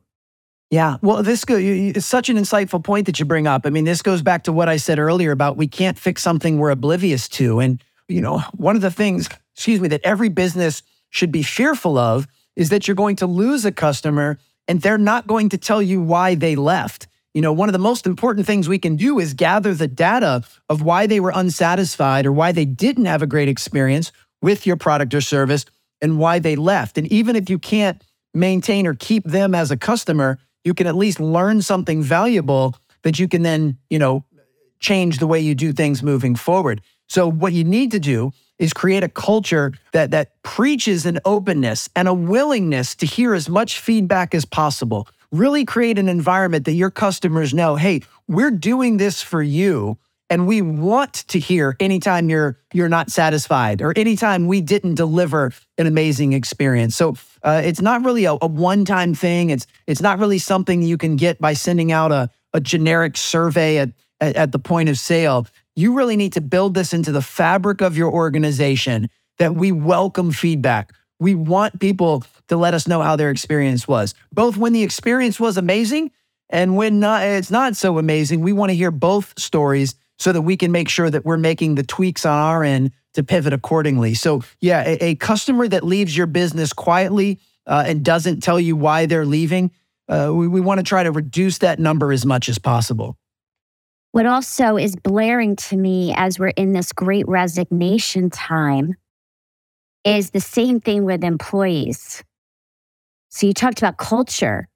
Yeah, 0.72 0.98
well, 1.02 1.22
this 1.22 1.46
go, 1.46 1.56
it's 1.58 2.06
such 2.06 2.30
an 2.30 2.38
insightful 2.38 2.84
point 2.84 3.06
that 3.06 3.20
you 3.20 3.26
bring 3.26 3.46
up. 3.48 3.66
I 3.66 3.70
mean, 3.70 3.86
this 3.86 4.02
goes 4.02 4.22
back 4.22 4.44
to 4.46 4.52
what 4.52 4.68
I 4.68 4.78
said 4.78 4.98
earlier 4.98 5.32
about 5.32 5.58
we 5.58 5.68
can't 5.68 5.98
fix 5.98 6.22
something 6.22 6.58
we're 6.58 6.72
oblivious 6.72 7.30
to. 7.30 7.60
And, 7.60 7.84
you 8.08 8.22
know, 8.22 8.40
one 8.54 8.76
of 8.76 8.82
the 8.82 8.92
things, 8.92 9.30
excuse 9.54 9.80
me, 9.80 9.88
that 9.90 10.02
every 10.04 10.30
business 10.30 10.82
should 11.12 11.32
be 11.32 11.44
fearful 11.44 11.98
of 11.98 12.28
is 12.56 12.70
that 12.70 12.88
you're 12.88 12.96
going 12.96 13.16
to 13.18 13.28
lose 13.28 13.64
a 13.64 13.72
customer 13.72 14.40
and 14.68 14.82
they're 14.82 14.98
not 14.98 15.28
going 15.28 15.50
to 15.50 15.58
tell 15.58 15.82
you 15.82 16.02
why 16.02 16.36
they 16.36 16.56
left. 16.56 17.08
You 17.36 17.42
know, 17.42 17.54
one 17.54 17.70
of 17.70 17.74
the 17.74 17.80
most 17.80 18.08
important 18.08 18.48
things 18.48 18.68
we 18.68 18.80
can 18.80 18.96
do 18.96 19.20
is 19.20 19.34
gather 19.34 19.74
the 19.74 19.88
data 19.88 20.44
of 20.70 20.82
why 20.82 21.06
they 21.06 21.20
were 21.20 21.34
unsatisfied 21.36 22.26
or 22.26 22.32
why 22.32 22.52
they 22.52 22.66
didn't 22.66 23.06
have 23.06 23.22
a 23.22 23.28
great 23.28 23.50
experience 23.50 24.12
with 24.42 24.66
your 24.66 24.78
product 24.78 25.14
or 25.14 25.22
service 25.22 25.66
and 26.02 26.18
why 26.18 26.40
they 26.40 26.56
left. 26.56 26.98
And 26.98 27.12
even 27.12 27.36
if 27.36 27.50
you 27.50 27.60
can't 27.60 28.02
maintain 28.34 28.88
or 28.88 28.94
keep 28.94 29.26
them 29.26 29.54
as 29.54 29.70
a 29.70 29.78
customer, 29.78 30.40
you 30.66 30.74
can 30.74 30.88
at 30.88 30.96
least 30.96 31.22
learn 31.22 31.62
something 31.62 32.02
valuable 32.02 32.76
that 33.04 33.20
you 33.20 33.30
can 33.30 33.44
then, 33.44 33.78
you 33.90 34.00
know, 34.00 34.26
change 34.80 35.20
the 35.20 35.28
way 35.28 35.40
you 35.40 35.56
do 35.56 35.72
things 35.72 36.04
moving 36.04 36.36
forward. 36.36 36.82
So 37.08 37.30
what 37.30 37.54
you 37.54 37.64
need 37.64 37.92
to 37.92 38.00
do 38.00 38.34
is 38.58 38.74
create 38.74 39.04
a 39.04 39.10
culture 39.10 39.74
that 39.94 40.12
that 40.12 40.42
preaches 40.44 41.06
an 41.06 41.20
openness 41.24 41.88
and 41.96 42.08
a 42.08 42.14
willingness 42.14 42.96
to 42.96 43.06
hear 43.06 43.34
as 43.34 43.48
much 43.48 43.80
feedback 43.80 44.34
as 44.34 44.44
possible. 44.44 45.08
Really 45.32 45.66
create 45.66 46.00
an 46.00 46.10
environment 46.10 46.66
that 46.66 46.74
your 46.74 46.90
customers 46.90 47.54
know, 47.54 47.76
hey, 47.76 48.02
we're 48.28 48.52
doing 48.52 48.98
this 48.98 49.22
for 49.22 49.44
you 49.44 49.98
and 50.30 50.48
we 50.48 50.62
want 50.62 51.14
to 51.14 51.40
hear 51.40 51.76
anytime 51.80 52.30
you're 52.30 52.58
you're 52.74 52.90
not 52.90 53.12
satisfied 53.12 53.82
or 53.82 53.94
anytime 53.96 54.48
we 54.48 54.62
didn't 54.62 54.96
deliver 54.96 55.52
an 55.78 55.88
amazing 55.88 56.34
experience. 56.34 56.96
So 56.96 57.16
uh, 57.44 57.62
it's 57.64 57.82
not 57.82 58.04
really 58.04 58.26
a, 58.26 58.34
a, 58.42 58.48
one-time 58.48 59.14
thing. 59.14 59.50
It's 59.50 59.68
it's 59.88 60.02
not 60.02 60.20
really 60.20 60.40
something 60.40 60.82
you 60.82 60.98
can 60.98 61.16
get 61.16 61.40
by 61.40 61.54
sending 61.54 61.92
out 61.92 62.12
a, 62.12 62.30
a 62.54 62.60
generic 62.60 63.18
survey 63.18 63.78
at, 63.78 63.90
at, 64.20 64.36
at 64.36 64.52
the 64.52 64.60
point 64.60 64.90
of 64.90 64.98
sale. 64.98 65.48
You 65.76 65.94
really 65.94 66.16
need 66.16 66.34
to 66.34 66.42
build 66.42 66.74
this 66.74 66.94
into 66.94 67.12
the 67.12 67.22
fabric 67.22 67.82
of 67.82 67.98
your 67.98 68.12
organization 68.12 69.10
that 69.38 69.56
we 69.56 69.72
welcome 69.72 70.32
feedback. 70.32 70.94
We 71.20 71.36
want 71.36 71.80
people 71.80 72.24
to 72.48 72.58
let 72.58 72.74
us 72.74 72.88
know 72.88 73.02
how 73.02 73.16
their 73.16 73.30
experience 73.30 73.88
was 73.88 74.14
both 74.32 74.58
when 74.58 74.74
the 74.74 74.84
experience 74.84 75.40
was 75.40 75.58
amazing 75.58 76.12
and 76.50 76.78
when 76.78 77.00
not, 77.00 77.24
it's 77.24 77.52
not 77.52 77.76
so 77.76 77.98
amazing. 77.98 78.42
We 78.42 78.54
want 78.54 78.70
to 78.70 78.76
hear 78.76 78.92
both 78.92 79.38
stories 79.40 79.96
so 80.18 80.32
that 80.32 80.42
we 80.42 80.56
can 80.58 80.72
make 80.72 80.90
sure 80.90 81.10
that 81.10 81.26
we're 81.26 81.38
making 81.38 81.76
the 81.76 81.84
tweaks 81.84 82.26
on 82.26 82.38
our 82.38 82.64
end 82.64 82.92
to 83.14 83.24
pivot 83.24 83.54
accordingly. 83.54 84.14
So, 84.14 84.44
yeah, 84.60 84.84
a, 84.86 84.98
a 85.04 85.16
customer 85.16 85.68
that 85.68 85.84
leaves 85.84 86.16
your 86.16 86.28
business 86.28 86.74
quietly 86.74 87.40
uh, 87.66 87.84
and 87.88 88.04
doesn't 88.04 88.42
tell 88.42 88.60
you 88.60 88.76
why 88.76 89.06
they're 89.06 89.26
leaving, 89.26 89.72
uh, 90.08 90.32
we, 90.34 90.48
we 90.48 90.62
want 90.62 90.80
to 90.80 90.84
try 90.84 91.04
to 91.04 91.12
reduce 91.12 91.58
that 91.60 91.80
number 91.80 92.12
as 92.12 92.26
much 92.26 92.48
as 92.48 92.60
possible. 92.60 93.18
What 94.12 94.26
also 94.26 94.78
is 94.78 94.96
blaring 94.96 95.56
to 95.58 95.78
me 95.78 96.14
as 96.16 96.40
we're 96.40 96.50
in 96.50 96.74
this 96.74 96.94
great 96.94 97.28
resignation 97.28 98.30
time 98.30 98.96
is 100.06 100.32
the 100.32 100.40
same 100.40 100.80
thing 100.80 101.04
with 101.04 101.24
employees. 101.24 102.24
So, 103.30 103.48
you 103.48 103.54
talked 103.54 103.80
about 103.80 103.98
culture. 103.98 104.68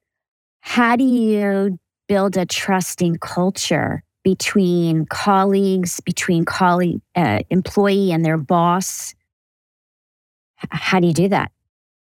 how 0.60 0.96
do 0.96 1.04
you 1.04 1.78
build 2.08 2.36
a 2.36 2.44
trusting 2.44 3.16
culture 3.20 4.02
between 4.22 5.06
colleagues, 5.06 6.00
between 6.00 6.44
colleague, 6.44 7.00
uh, 7.14 7.40
employee 7.50 8.12
and 8.12 8.24
their 8.24 8.36
boss? 8.36 9.14
How 10.56 11.00
do 11.00 11.06
you 11.06 11.14
do 11.14 11.28
that? 11.28 11.52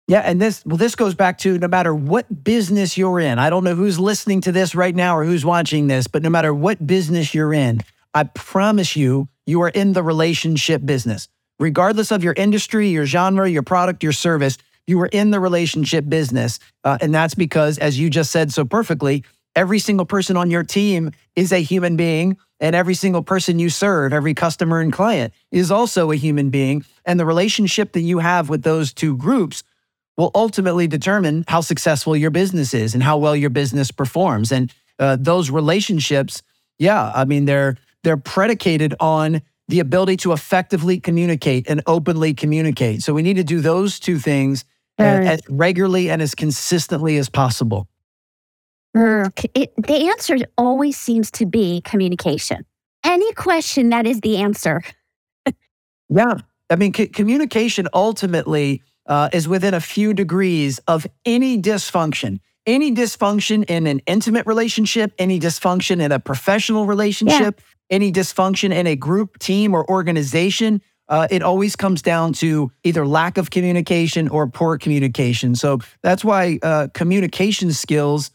Yeah, 0.08 0.20
and 0.20 0.40
this 0.40 0.64
well, 0.64 0.76
this 0.76 0.94
goes 0.94 1.14
back 1.14 1.38
to 1.38 1.58
no 1.58 1.66
matter 1.66 1.92
what 1.92 2.44
business 2.44 2.96
you're 2.96 3.18
in. 3.18 3.40
I 3.40 3.50
don't 3.50 3.64
know 3.64 3.74
who's 3.74 3.98
listening 3.98 4.40
to 4.42 4.52
this 4.52 4.74
right 4.74 4.94
now 4.94 5.16
or 5.16 5.24
who's 5.24 5.44
watching 5.44 5.88
this, 5.88 6.06
but 6.06 6.22
no 6.22 6.30
matter 6.30 6.54
what 6.54 6.86
business 6.86 7.34
you're 7.34 7.52
in, 7.52 7.80
I 8.14 8.22
promise 8.24 8.94
you, 8.94 9.28
you 9.46 9.60
are 9.62 9.68
in 9.68 9.94
the 9.94 10.04
relationship 10.04 10.86
business. 10.86 11.28
Regardless 11.58 12.12
of 12.12 12.22
your 12.22 12.34
industry, 12.34 12.88
your 12.88 13.06
genre, 13.06 13.48
your 13.48 13.62
product, 13.62 14.02
your 14.04 14.12
service, 14.12 14.58
you 14.86 15.00
are 15.00 15.06
in 15.06 15.32
the 15.32 15.40
relationship 15.40 16.08
business. 16.08 16.60
Uh, 16.84 16.98
and 17.00 17.12
that's 17.12 17.34
because, 17.34 17.78
as 17.78 17.98
you 17.98 18.08
just 18.08 18.30
said 18.30 18.52
so 18.52 18.64
perfectly, 18.64 19.24
every 19.56 19.78
single 19.80 20.06
person 20.06 20.36
on 20.36 20.50
your 20.50 20.62
team 20.62 21.10
is 21.34 21.50
a 21.50 21.62
human 21.62 21.96
being. 21.96 22.36
And 22.60 22.76
every 22.76 22.94
single 22.94 23.22
person 23.22 23.58
you 23.58 23.68
serve, 23.68 24.12
every 24.12 24.32
customer 24.32 24.80
and 24.80 24.92
client 24.92 25.34
is 25.50 25.70
also 25.70 26.10
a 26.10 26.16
human 26.16 26.50
being. 26.50 26.84
And 27.04 27.18
the 27.18 27.26
relationship 27.26 27.92
that 27.92 28.00
you 28.00 28.18
have 28.20 28.48
with 28.48 28.62
those 28.62 28.94
two 28.94 29.16
groups 29.16 29.62
will 30.16 30.30
ultimately 30.34 30.86
determine 30.86 31.44
how 31.48 31.60
successful 31.60 32.16
your 32.16 32.30
business 32.30 32.72
is 32.72 32.94
and 32.94 33.02
how 33.02 33.18
well 33.18 33.36
your 33.36 33.50
business 33.50 33.90
performs. 33.90 34.52
And 34.52 34.72
uh, 34.98 35.16
those 35.20 35.50
relationships, 35.50 36.42
yeah, 36.78 37.12
I 37.14 37.24
mean, 37.24 37.44
they're 37.44 37.76
they're 38.02 38.16
predicated 38.16 38.94
on 39.00 39.42
the 39.68 39.80
ability 39.80 40.16
to 40.18 40.32
effectively 40.32 41.00
communicate 41.00 41.68
and 41.68 41.82
openly 41.86 42.32
communicate. 42.32 43.02
So 43.02 43.12
we 43.12 43.22
need 43.22 43.34
to 43.34 43.44
do 43.44 43.60
those 43.60 43.98
two 43.98 44.18
things 44.18 44.64
right. 44.98 45.26
as 45.26 45.40
regularly 45.48 46.08
and 46.08 46.22
as 46.22 46.34
consistently 46.34 47.16
as 47.16 47.28
possible. 47.28 47.88
It, 49.54 49.72
the 49.76 50.08
answer 50.08 50.38
always 50.56 50.96
seems 50.96 51.30
to 51.32 51.46
be 51.46 51.82
communication. 51.82 52.64
Any 53.04 53.32
question, 53.34 53.90
that 53.90 54.06
is 54.06 54.20
the 54.20 54.38
answer. 54.38 54.82
yeah. 56.08 56.34
I 56.68 56.76
mean, 56.76 56.92
c- 56.94 57.06
communication 57.06 57.88
ultimately 57.94 58.82
uh, 59.06 59.28
is 59.32 59.46
within 59.46 59.74
a 59.74 59.80
few 59.80 60.14
degrees 60.14 60.78
of 60.88 61.06
any 61.24 61.60
dysfunction. 61.60 62.40
Any 62.66 62.92
dysfunction 62.92 63.64
in 63.68 63.86
an 63.86 64.00
intimate 64.06 64.46
relationship, 64.46 65.12
any 65.18 65.38
dysfunction 65.38 66.00
in 66.00 66.10
a 66.10 66.18
professional 66.18 66.86
relationship, 66.86 67.60
yeah. 67.60 67.96
any 67.96 68.10
dysfunction 68.10 68.74
in 68.74 68.88
a 68.88 68.96
group, 68.96 69.38
team, 69.38 69.72
or 69.72 69.88
organization, 69.88 70.82
uh, 71.08 71.28
it 71.30 71.42
always 71.42 71.76
comes 71.76 72.02
down 72.02 72.32
to 72.32 72.72
either 72.82 73.06
lack 73.06 73.38
of 73.38 73.50
communication 73.50 74.26
or 74.28 74.48
poor 74.48 74.76
communication. 74.78 75.54
So 75.54 75.78
that's 76.02 76.24
why 76.24 76.58
uh, 76.62 76.88
communication 76.92 77.72
skills 77.72 78.32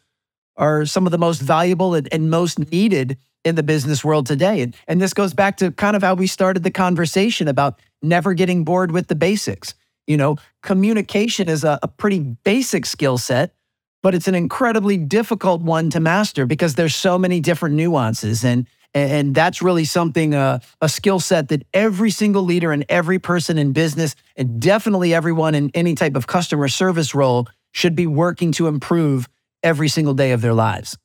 are 0.61 0.85
some 0.85 1.05
of 1.05 1.11
the 1.11 1.17
most 1.17 1.41
valuable 1.41 1.95
and, 1.95 2.07
and, 2.13 2.29
most 2.29 2.59
needed 2.71 3.17
in 3.43 3.55
the 3.55 3.63
business 3.63 4.05
world 4.05 4.27
today. 4.27 4.61
And, 4.61 4.75
and 4.87 5.01
this 5.01 5.13
goes 5.13 5.33
back 5.33 5.57
to 5.57 5.71
kind 5.71 5.95
of 5.95 6.03
how 6.03 6.13
we 6.13 6.27
started 6.27 6.63
the 6.63 6.71
conversation 6.71 7.47
about 7.47 7.79
never 8.03 8.33
getting 8.35 8.63
bored 8.63 8.91
with 8.91 9.07
the 9.07 9.15
basics. 9.15 9.73
You 10.05 10.17
know, 10.17 10.37
communication 10.61 11.49
is 11.49 11.63
a, 11.63 11.79
a 11.81 11.87
pretty 11.87 12.19
basic 12.19 12.85
skill 12.85 13.17
set, 13.17 13.55
but 14.03 14.13
it's 14.13 14.27
an 14.27 14.35
incredibly 14.35 14.97
difficult 14.97 15.63
one 15.63 15.89
to 15.89 15.99
master 15.99 16.45
because 16.45 16.75
there's 16.75 16.95
so 16.95 17.17
many 17.17 17.39
different 17.39 17.75
nuances. 17.75 18.45
And 18.45 18.67
and 18.93 19.33
that's 19.33 19.61
really 19.61 19.85
something, 19.85 20.35
uh, 20.35 20.59
a 20.81 20.89
skill 20.89 21.21
set 21.21 21.47
that 21.47 21.63
every 21.73 22.11
single 22.11 22.43
leader 22.43 22.73
and 22.73 22.83
every 22.89 23.19
person 23.19 23.57
in 23.57 23.71
business, 23.71 24.17
and 24.35 24.61
definitely 24.61 25.13
everyone 25.13 25.55
in 25.55 25.71
any 25.73 25.95
type 25.95 26.17
of 26.17 26.27
customer 26.27 26.67
service 26.67 27.15
role, 27.15 27.47
should 27.71 27.95
be 27.95 28.05
working 28.05 28.51
to 28.51 28.67
improve 28.67 29.29
every 29.63 29.87
single 29.89 30.13
day 30.13 30.31
of 30.31 30.41
their 30.41 30.53
lives. 30.53 30.97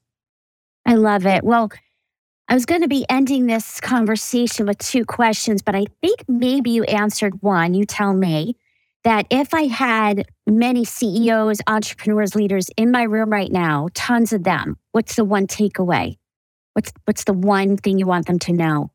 I 0.84 0.94
love 0.94 1.26
it. 1.26 1.44
Well, 1.44 1.70
I 2.48 2.54
was 2.54 2.64
going 2.64 2.82
to 2.82 2.88
be 2.88 3.04
ending 3.08 3.46
this 3.46 3.80
conversation 3.80 4.66
with 4.66 4.78
two 4.78 5.04
questions, 5.04 5.62
but 5.62 5.74
I 5.74 5.86
think 6.00 6.20
maybe 6.28 6.70
you 6.70 6.84
answered 6.84 7.42
one. 7.42 7.74
You 7.74 7.84
tell 7.84 8.14
me 8.14 8.56
that 9.02 9.26
if 9.30 9.52
I 9.52 9.62
had 9.62 10.26
many 10.46 10.84
CEOs, 10.84 11.60
entrepreneurs, 11.66 12.36
leaders 12.36 12.68
in 12.76 12.92
my 12.92 13.02
room 13.02 13.30
right 13.30 13.50
now, 13.50 13.88
tons 13.94 14.32
of 14.32 14.44
them, 14.44 14.76
what's 14.92 15.16
the 15.16 15.24
one 15.24 15.46
takeaway? 15.46 16.18
What's 16.74 16.92
what's 17.04 17.24
the 17.24 17.32
one 17.32 17.78
thing 17.78 17.98
you 17.98 18.06
want 18.06 18.26
them 18.26 18.38
to 18.40 18.52
know? 18.52 18.90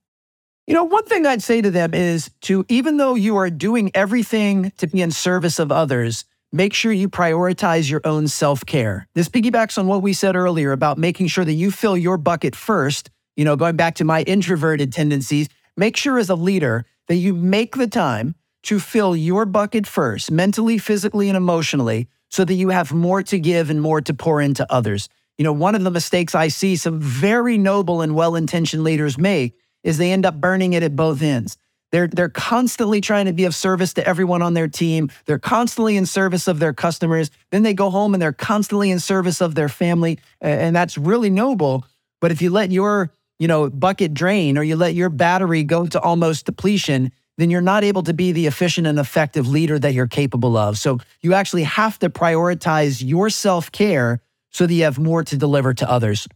You 0.67 0.75
know, 0.75 0.83
one 0.83 1.05
thing 1.05 1.25
I'd 1.25 1.43
say 1.43 1.61
to 1.61 1.71
them 1.71 1.93
is 1.93 2.29
to 2.41 2.65
even 2.69 2.97
though 2.97 3.15
you 3.15 3.35
are 3.37 3.49
doing 3.49 3.91
everything 3.93 4.71
to 4.77 4.87
be 4.87 5.01
in 5.01 5.11
service 5.11 5.59
of 5.59 5.71
others, 5.71 6.23
make 6.51 6.73
sure 6.73 6.91
you 6.91 7.09
prioritize 7.09 7.89
your 7.89 8.01
own 8.03 8.27
self-care. 8.27 9.07
This 9.13 9.29
piggybacks 9.29 9.77
on 9.77 9.87
what 9.87 10.01
we 10.01 10.13
said 10.13 10.35
earlier 10.35 10.71
about 10.71 10.97
making 10.97 11.27
sure 11.27 11.45
that 11.45 11.53
you 11.53 11.71
fill 11.71 11.97
your 11.97 12.17
bucket 12.17 12.55
first, 12.55 13.09
you 13.35 13.45
know, 13.45 13.55
going 13.55 13.75
back 13.75 13.95
to 13.95 14.03
my 14.03 14.23
introverted 14.23 14.91
tendencies, 14.91 15.47
make 15.77 15.95
sure 15.95 16.17
as 16.17 16.29
a 16.29 16.35
leader 16.35 16.85
that 17.07 17.15
you 17.15 17.33
make 17.33 17.75
the 17.75 17.87
time 17.87 18.35
to 18.63 18.79
fill 18.79 19.15
your 19.15 19.45
bucket 19.45 19.87
first, 19.87 20.29
mentally, 20.29 20.77
physically, 20.77 21.29
and 21.29 21.37
emotionally, 21.37 22.07
so 22.29 22.45
that 22.45 22.53
you 22.53 22.69
have 22.69 22.93
more 22.93 23.23
to 23.23 23.39
give 23.39 23.69
and 23.69 23.81
more 23.81 24.01
to 24.01 24.13
pour 24.13 24.41
into 24.41 24.71
others. 24.71 25.09
You 25.37 25.43
know, 25.43 25.53
one 25.53 25.75
of 25.75 25.83
the 25.83 25.91
mistakes 25.91 26.35
I 26.35 26.49
see 26.49 26.75
some 26.75 26.99
very 26.99 27.57
noble 27.57 28.01
and 28.01 28.13
well 28.13 28.35
intentioned 28.35 28.83
leaders 28.83 29.17
make 29.17 29.55
is 29.83 29.97
they 29.97 30.11
end 30.11 30.25
up 30.25 30.39
burning 30.39 30.73
it 30.73 30.83
at 30.83 30.95
both 30.95 31.21
ends. 31.21 31.57
They're, 31.91 32.07
they're 32.07 32.29
constantly 32.29 33.01
trying 33.01 33.25
to 33.25 33.33
be 33.33 33.43
of 33.43 33.53
service 33.53 33.93
to 33.93 34.07
everyone 34.07 34.41
on 34.41 34.53
their 34.53 34.67
team. 34.67 35.11
They're 35.25 35.39
constantly 35.39 35.97
in 35.97 36.05
service 36.05 36.47
of 36.47 36.59
their 36.59 36.73
customers. 36.73 37.31
Then 37.51 37.63
they 37.63 37.73
go 37.73 37.89
home 37.89 38.13
and 38.13 38.21
they're 38.21 38.31
constantly 38.31 38.91
in 38.91 38.99
service 38.99 39.41
of 39.41 39.55
their 39.55 39.69
family. 39.69 40.19
And 40.39 40.75
that's 40.75 40.97
really 40.97 41.29
noble. 41.29 41.85
But 42.21 42.31
if 42.31 42.41
you 42.41 42.49
let 42.49 42.71
your, 42.71 43.11
you 43.39 43.47
know, 43.47 43.69
bucket 43.69 44.13
drain 44.13 44.57
or 44.57 44.63
you 44.63 44.75
let 44.75 44.93
your 44.95 45.09
battery 45.09 45.63
go 45.63 45.85
to 45.87 45.99
almost 45.99 46.45
depletion, 46.45 47.11
then 47.37 47.49
you're 47.49 47.61
not 47.61 47.83
able 47.83 48.03
to 48.03 48.13
be 48.13 48.31
the 48.31 48.47
efficient 48.47 48.87
and 48.87 48.99
effective 48.99 49.47
leader 49.47 49.79
that 49.79 49.93
you're 49.93 50.07
capable 50.07 50.55
of. 50.55 50.77
So 50.77 50.99
you 51.21 51.33
actually 51.33 51.63
have 51.63 51.99
to 51.99 52.09
prioritize 52.09 53.03
your 53.05 53.29
self 53.29 53.71
care 53.71 54.21
so 54.51 54.67
that 54.67 54.73
you 54.73 54.83
have 54.83 54.99
more 54.99 55.23
to 55.23 55.37
deliver 55.37 55.73
to 55.73 55.89
others. 55.89 56.27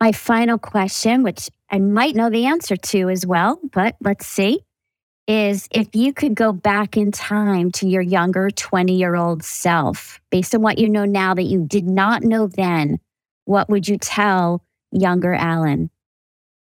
My 0.00 0.12
final 0.12 0.58
question, 0.58 1.22
which 1.24 1.50
I 1.70 1.80
might 1.80 2.14
know 2.14 2.30
the 2.30 2.46
answer 2.46 2.76
to 2.76 3.10
as 3.10 3.26
well, 3.26 3.58
but 3.72 3.96
let's 4.00 4.26
see, 4.26 4.60
is 5.28 5.68
if 5.70 5.94
you 5.94 6.12
could 6.14 6.34
go 6.34 6.52
back 6.52 6.96
in 6.96 7.12
time 7.12 7.70
to 7.70 7.86
your 7.86 8.02
younger 8.02 8.50
20 8.50 8.96
year 8.96 9.14
old 9.14 9.44
self, 9.44 10.20
based 10.30 10.54
on 10.54 10.62
what 10.62 10.78
you 10.78 10.88
know 10.88 11.04
now 11.04 11.34
that 11.34 11.42
you 11.44 11.64
did 11.64 11.86
not 11.86 12.22
know 12.22 12.46
then, 12.46 12.98
what 13.44 13.68
would 13.68 13.86
you 13.86 13.98
tell 13.98 14.64
younger 14.90 15.34
Alan? 15.34 15.90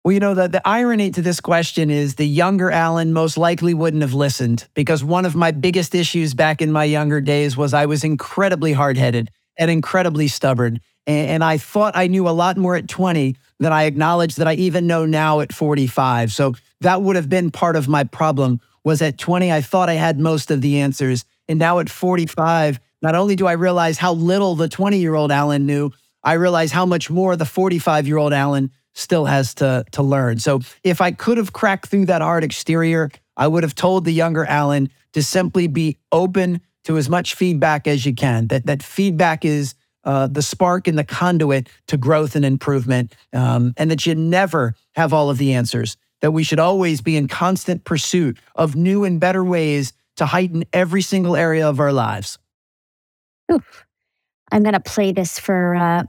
Well, 0.04 0.12
you 0.12 0.20
know, 0.20 0.34
the, 0.34 0.48
the 0.48 0.66
irony 0.66 1.10
to 1.12 1.22
this 1.22 1.40
question 1.40 1.90
is 1.90 2.16
the 2.16 2.26
younger 2.26 2.70
Alan 2.70 3.12
most 3.12 3.36
likely 3.36 3.74
wouldn't 3.74 4.02
have 4.02 4.14
listened 4.14 4.66
because 4.74 5.04
one 5.04 5.24
of 5.24 5.36
my 5.36 5.50
biggest 5.50 5.94
issues 5.94 6.34
back 6.34 6.62
in 6.62 6.72
my 6.72 6.84
younger 6.84 7.20
days 7.20 7.56
was 7.56 7.74
I 7.74 7.86
was 7.86 8.02
incredibly 8.02 8.72
hard 8.72 8.96
headed 8.96 9.30
and 9.56 9.70
incredibly 9.70 10.26
stubborn. 10.28 10.80
And, 11.06 11.30
and 11.30 11.44
I 11.44 11.58
thought 11.58 11.96
I 11.96 12.08
knew 12.08 12.28
a 12.28 12.30
lot 12.30 12.56
more 12.56 12.74
at 12.74 12.88
20 12.88 13.36
than 13.60 13.72
I 13.72 13.84
acknowledge 13.84 14.36
that 14.36 14.48
I 14.48 14.54
even 14.54 14.88
know 14.88 15.06
now 15.06 15.40
at 15.40 15.52
45. 15.52 16.32
So 16.32 16.54
that 16.82 17.02
would 17.02 17.16
have 17.16 17.28
been 17.28 17.50
part 17.50 17.76
of 17.76 17.88
my 17.88 18.04
problem 18.04 18.60
was 18.84 19.02
at 19.02 19.18
20, 19.18 19.52
I 19.52 19.60
thought 19.60 19.88
I 19.88 19.94
had 19.94 20.18
most 20.18 20.50
of 20.50 20.60
the 20.60 20.80
answers. 20.80 21.24
And 21.48 21.58
now 21.58 21.78
at 21.78 21.88
45, 21.88 22.80
not 23.00 23.14
only 23.14 23.36
do 23.36 23.46
I 23.46 23.52
realize 23.52 23.98
how 23.98 24.12
little 24.12 24.54
the 24.54 24.68
20 24.68 24.98
year 24.98 25.14
old 25.14 25.30
Alan 25.30 25.66
knew, 25.66 25.90
I 26.24 26.34
realize 26.34 26.72
how 26.72 26.86
much 26.86 27.10
more 27.10 27.36
the 27.36 27.44
45 27.44 28.06
year 28.06 28.16
old 28.16 28.32
Alan 28.32 28.70
still 28.94 29.24
has 29.24 29.54
to, 29.54 29.84
to 29.92 30.02
learn. 30.02 30.38
So 30.38 30.60
if 30.84 31.00
I 31.00 31.12
could 31.12 31.38
have 31.38 31.52
cracked 31.52 31.88
through 31.88 32.06
that 32.06 32.22
hard 32.22 32.44
exterior, 32.44 33.10
I 33.36 33.48
would 33.48 33.62
have 33.62 33.74
told 33.74 34.04
the 34.04 34.12
younger 34.12 34.44
Alan 34.44 34.90
to 35.14 35.22
simply 35.22 35.66
be 35.66 35.98
open 36.10 36.60
to 36.84 36.98
as 36.98 37.08
much 37.08 37.34
feedback 37.34 37.86
as 37.86 38.04
you 38.04 38.14
can. 38.14 38.48
That 38.48 38.66
that 38.66 38.82
feedback 38.82 39.44
is 39.44 39.74
uh, 40.04 40.26
the 40.26 40.42
spark 40.42 40.88
and 40.88 40.98
the 40.98 41.04
conduit 41.04 41.68
to 41.86 41.96
growth 41.96 42.34
and 42.34 42.44
improvement, 42.44 43.14
um, 43.32 43.72
and 43.76 43.90
that 43.90 44.04
you 44.04 44.14
never 44.14 44.74
have 44.94 45.12
all 45.12 45.30
of 45.30 45.38
the 45.38 45.54
answers. 45.54 45.96
That 46.22 46.30
we 46.30 46.44
should 46.44 46.60
always 46.60 47.00
be 47.00 47.16
in 47.16 47.28
constant 47.28 47.84
pursuit 47.84 48.38
of 48.54 48.74
new 48.74 49.04
and 49.04 49.20
better 49.20 49.44
ways 49.44 49.92
to 50.16 50.26
heighten 50.26 50.64
every 50.72 51.02
single 51.02 51.36
area 51.36 51.68
of 51.68 51.80
our 51.80 51.92
lives. 51.92 52.38
Oof. 53.50 53.84
I'm 54.50 54.62
going 54.62 54.74
to 54.74 54.80
play 54.80 55.12
this 55.12 55.38
for 55.38 55.74
uh, 55.74 56.04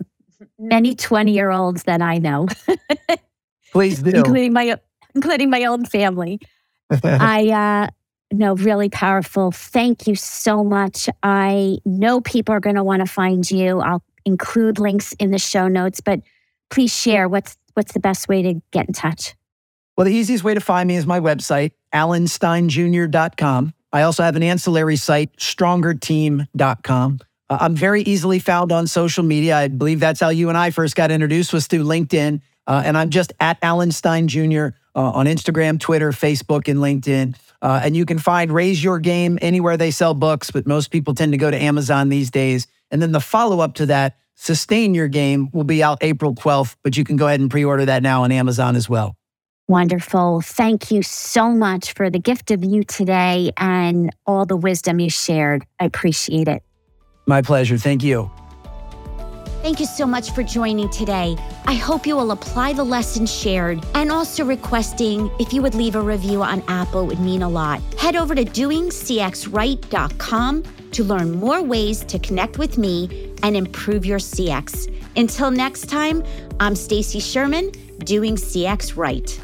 many 0.60 0.95
20 0.95 1.32
year 1.32 1.49
olds 1.49 1.84
that 1.84 2.02
I 2.02 2.17
know. 2.19 2.47
Please 3.71 4.02
do. 4.02 4.12
including 4.12 4.54
my 4.54 4.78
including 5.15 5.49
my 5.49 5.65
own 5.65 5.86
family. 5.86 6.39
I 7.04 7.49
uh 7.49 8.36
know 8.36 8.56
really 8.56 8.89
powerful. 8.89 9.52
Thank 9.52 10.08
you 10.08 10.15
so 10.15 10.63
much. 10.63 11.10
I 11.21 11.78
know 11.86 12.21
people 12.21 12.54
are 12.54 12.60
going 12.60 12.76
to 12.76 12.84
want 12.84 13.02
to 13.02 13.12
find 13.12 13.49
you. 13.49 13.80
I'll 13.80 14.04
include 14.26 14.80
links 14.80 15.13
in 15.13 15.32
the 15.32 15.39
show 15.39 15.67
notes, 15.67 16.02
but 16.02 16.21
please 16.69 16.95
share 16.95 17.28
what's 17.28 17.58
what's 17.73 17.93
the 17.93 17.99
best 17.99 18.28
way 18.28 18.41
to 18.41 18.62
get 18.71 18.88
in 18.88 18.93
touch. 18.93 19.36
Well, 19.95 20.06
the 20.06 20.13
easiest 20.13 20.43
way 20.43 20.53
to 20.53 20.60
find 20.60 20.88
me 20.88 20.95
is 20.95 21.06
my 21.06 21.19
website, 21.19 21.71
alansteinjr.com. 21.93 23.73
I 23.91 24.01
also 24.01 24.23
have 24.23 24.36
an 24.36 24.43
ancillary 24.43 24.95
site, 24.95 25.38
strongerteam.com. 25.38 27.19
Uh, 27.49 27.58
I'm 27.62 27.75
very 27.75 28.01
easily 28.01 28.39
found 28.39 28.71
on 28.71 28.88
social 28.88 29.23
media. 29.23 29.56
I 29.56 29.67
believe 29.67 29.99
that's 29.99 30.19
how 30.19 30.29
you 30.29 30.49
and 30.49 30.58
I 30.58 30.71
first 30.71 30.95
got 30.95 31.12
introduced 31.12 31.53
was 31.53 31.67
through 31.67 31.84
LinkedIn. 31.84 32.41
Uh, 32.65 32.82
and 32.84 32.97
I'm 32.97 33.12
just 33.12 33.34
at 33.39 33.60
Alan 33.62 33.91
Stein 33.91 34.27
Jr. 34.27 34.67
Uh, 34.95 35.12
on 35.12 35.27
Instagram, 35.27 35.79
Twitter, 35.79 36.12
Facebook, 36.12 36.67
and 36.67 36.79
LinkedIn. 36.79 37.36
Uh, 37.62 37.82
and 37.84 37.95
you 37.95 38.06
can 38.06 38.17
find 38.17 38.51
Raise 38.51 38.84
Your 38.84 38.99
Game 38.99 39.38
anywhere 39.41 39.77
they 39.77 39.91
sell 39.91 40.13
books, 40.13 40.49
but 40.49 40.65
most 40.65 40.89
people 40.89 41.13
tend 41.13 41.34
to 41.34 41.38
go 41.38 41.51
to 41.51 41.58
Amazon 41.58 42.10
these 42.10 42.32
days. 42.32 42.67
And 42.89 43.01
then 43.01 43.12
the 43.12 43.19
follow 43.19 43.60
up 43.60 43.75
to 43.75 43.86
that, 43.88 44.17
Sustain 44.36 44.93
Your 44.93 45.08
Game, 45.08 45.49
will 45.53 45.63
be 45.63 45.84
out 45.84 45.99
April 46.01 46.34
12th, 46.34 46.75
but 46.84 46.97
you 46.97 47.03
can 47.03 47.15
go 47.15 47.27
ahead 47.27 47.39
and 47.39 47.51
pre 47.51 47.63
order 47.63 47.86
that 47.86 48.01
now 48.01 48.23
on 48.23 48.32
Amazon 48.32 48.75
as 48.75 48.89
well. 48.89 49.15
Wonderful. 49.67 50.41
Thank 50.41 50.91
you 50.91 51.02
so 51.04 51.49
much 51.49 51.93
for 51.93 52.10
the 52.10 52.19
gift 52.19 52.52
of 52.52 52.65
you 52.65 52.84
today 52.84 53.52
and 53.56 54.13
all 54.26 54.45
the 54.45 54.58
wisdom 54.58 54.99
you 54.99 55.10
shared. 55.10 55.65
I 55.80 55.86
appreciate 55.86 56.49
it. 56.49 56.63
My 57.26 57.41
pleasure. 57.41 57.78
Thank 57.78 58.04
you. 58.04 58.30
Thank 59.62 59.80
you 59.80 59.86
so 59.86 60.06
much 60.06 60.32
for 60.32 60.43
joining 60.43 60.89
today. 60.89 61.38
I 61.65 61.76
hope 61.76 62.06
you 62.06 62.17
will 62.17 62.32
apply 62.32 62.73
the 62.73 62.84
lessons 62.84 63.34
shared 63.34 63.82
and 63.95 64.12
also 64.12 64.43
requesting 64.43 65.32
if 65.39 65.54
you 65.54 65.62
would 65.62 65.73
leave 65.73 65.95
a 65.95 66.02
review 66.02 66.43
on 66.43 66.62
Apple 66.67 67.08
would 67.08 67.21
mean 67.21 67.43
a 67.43 67.47
lot. 67.47 67.80
Head 67.97 68.17
over 68.17 68.36
to 68.36 68.43
doingcxright.com 68.43 70.63
to 70.91 71.04
learn 71.06 71.32
more 71.32 71.63
ways 71.63 72.04
to 72.04 72.19
connect 72.19 72.58
with 72.58 72.78
me 72.78 73.34
and 73.41 73.56
improve 73.56 74.06
your 74.06 74.19
CX. 74.19 74.93
Until 75.15 75.49
next 75.49 75.88
time, 75.88 76.26
I'm 76.60 76.76
Stacy 76.76 77.21
Sherman, 77.21 77.71
doing 77.99 78.36
CX 78.36 78.97
right. 78.97 79.39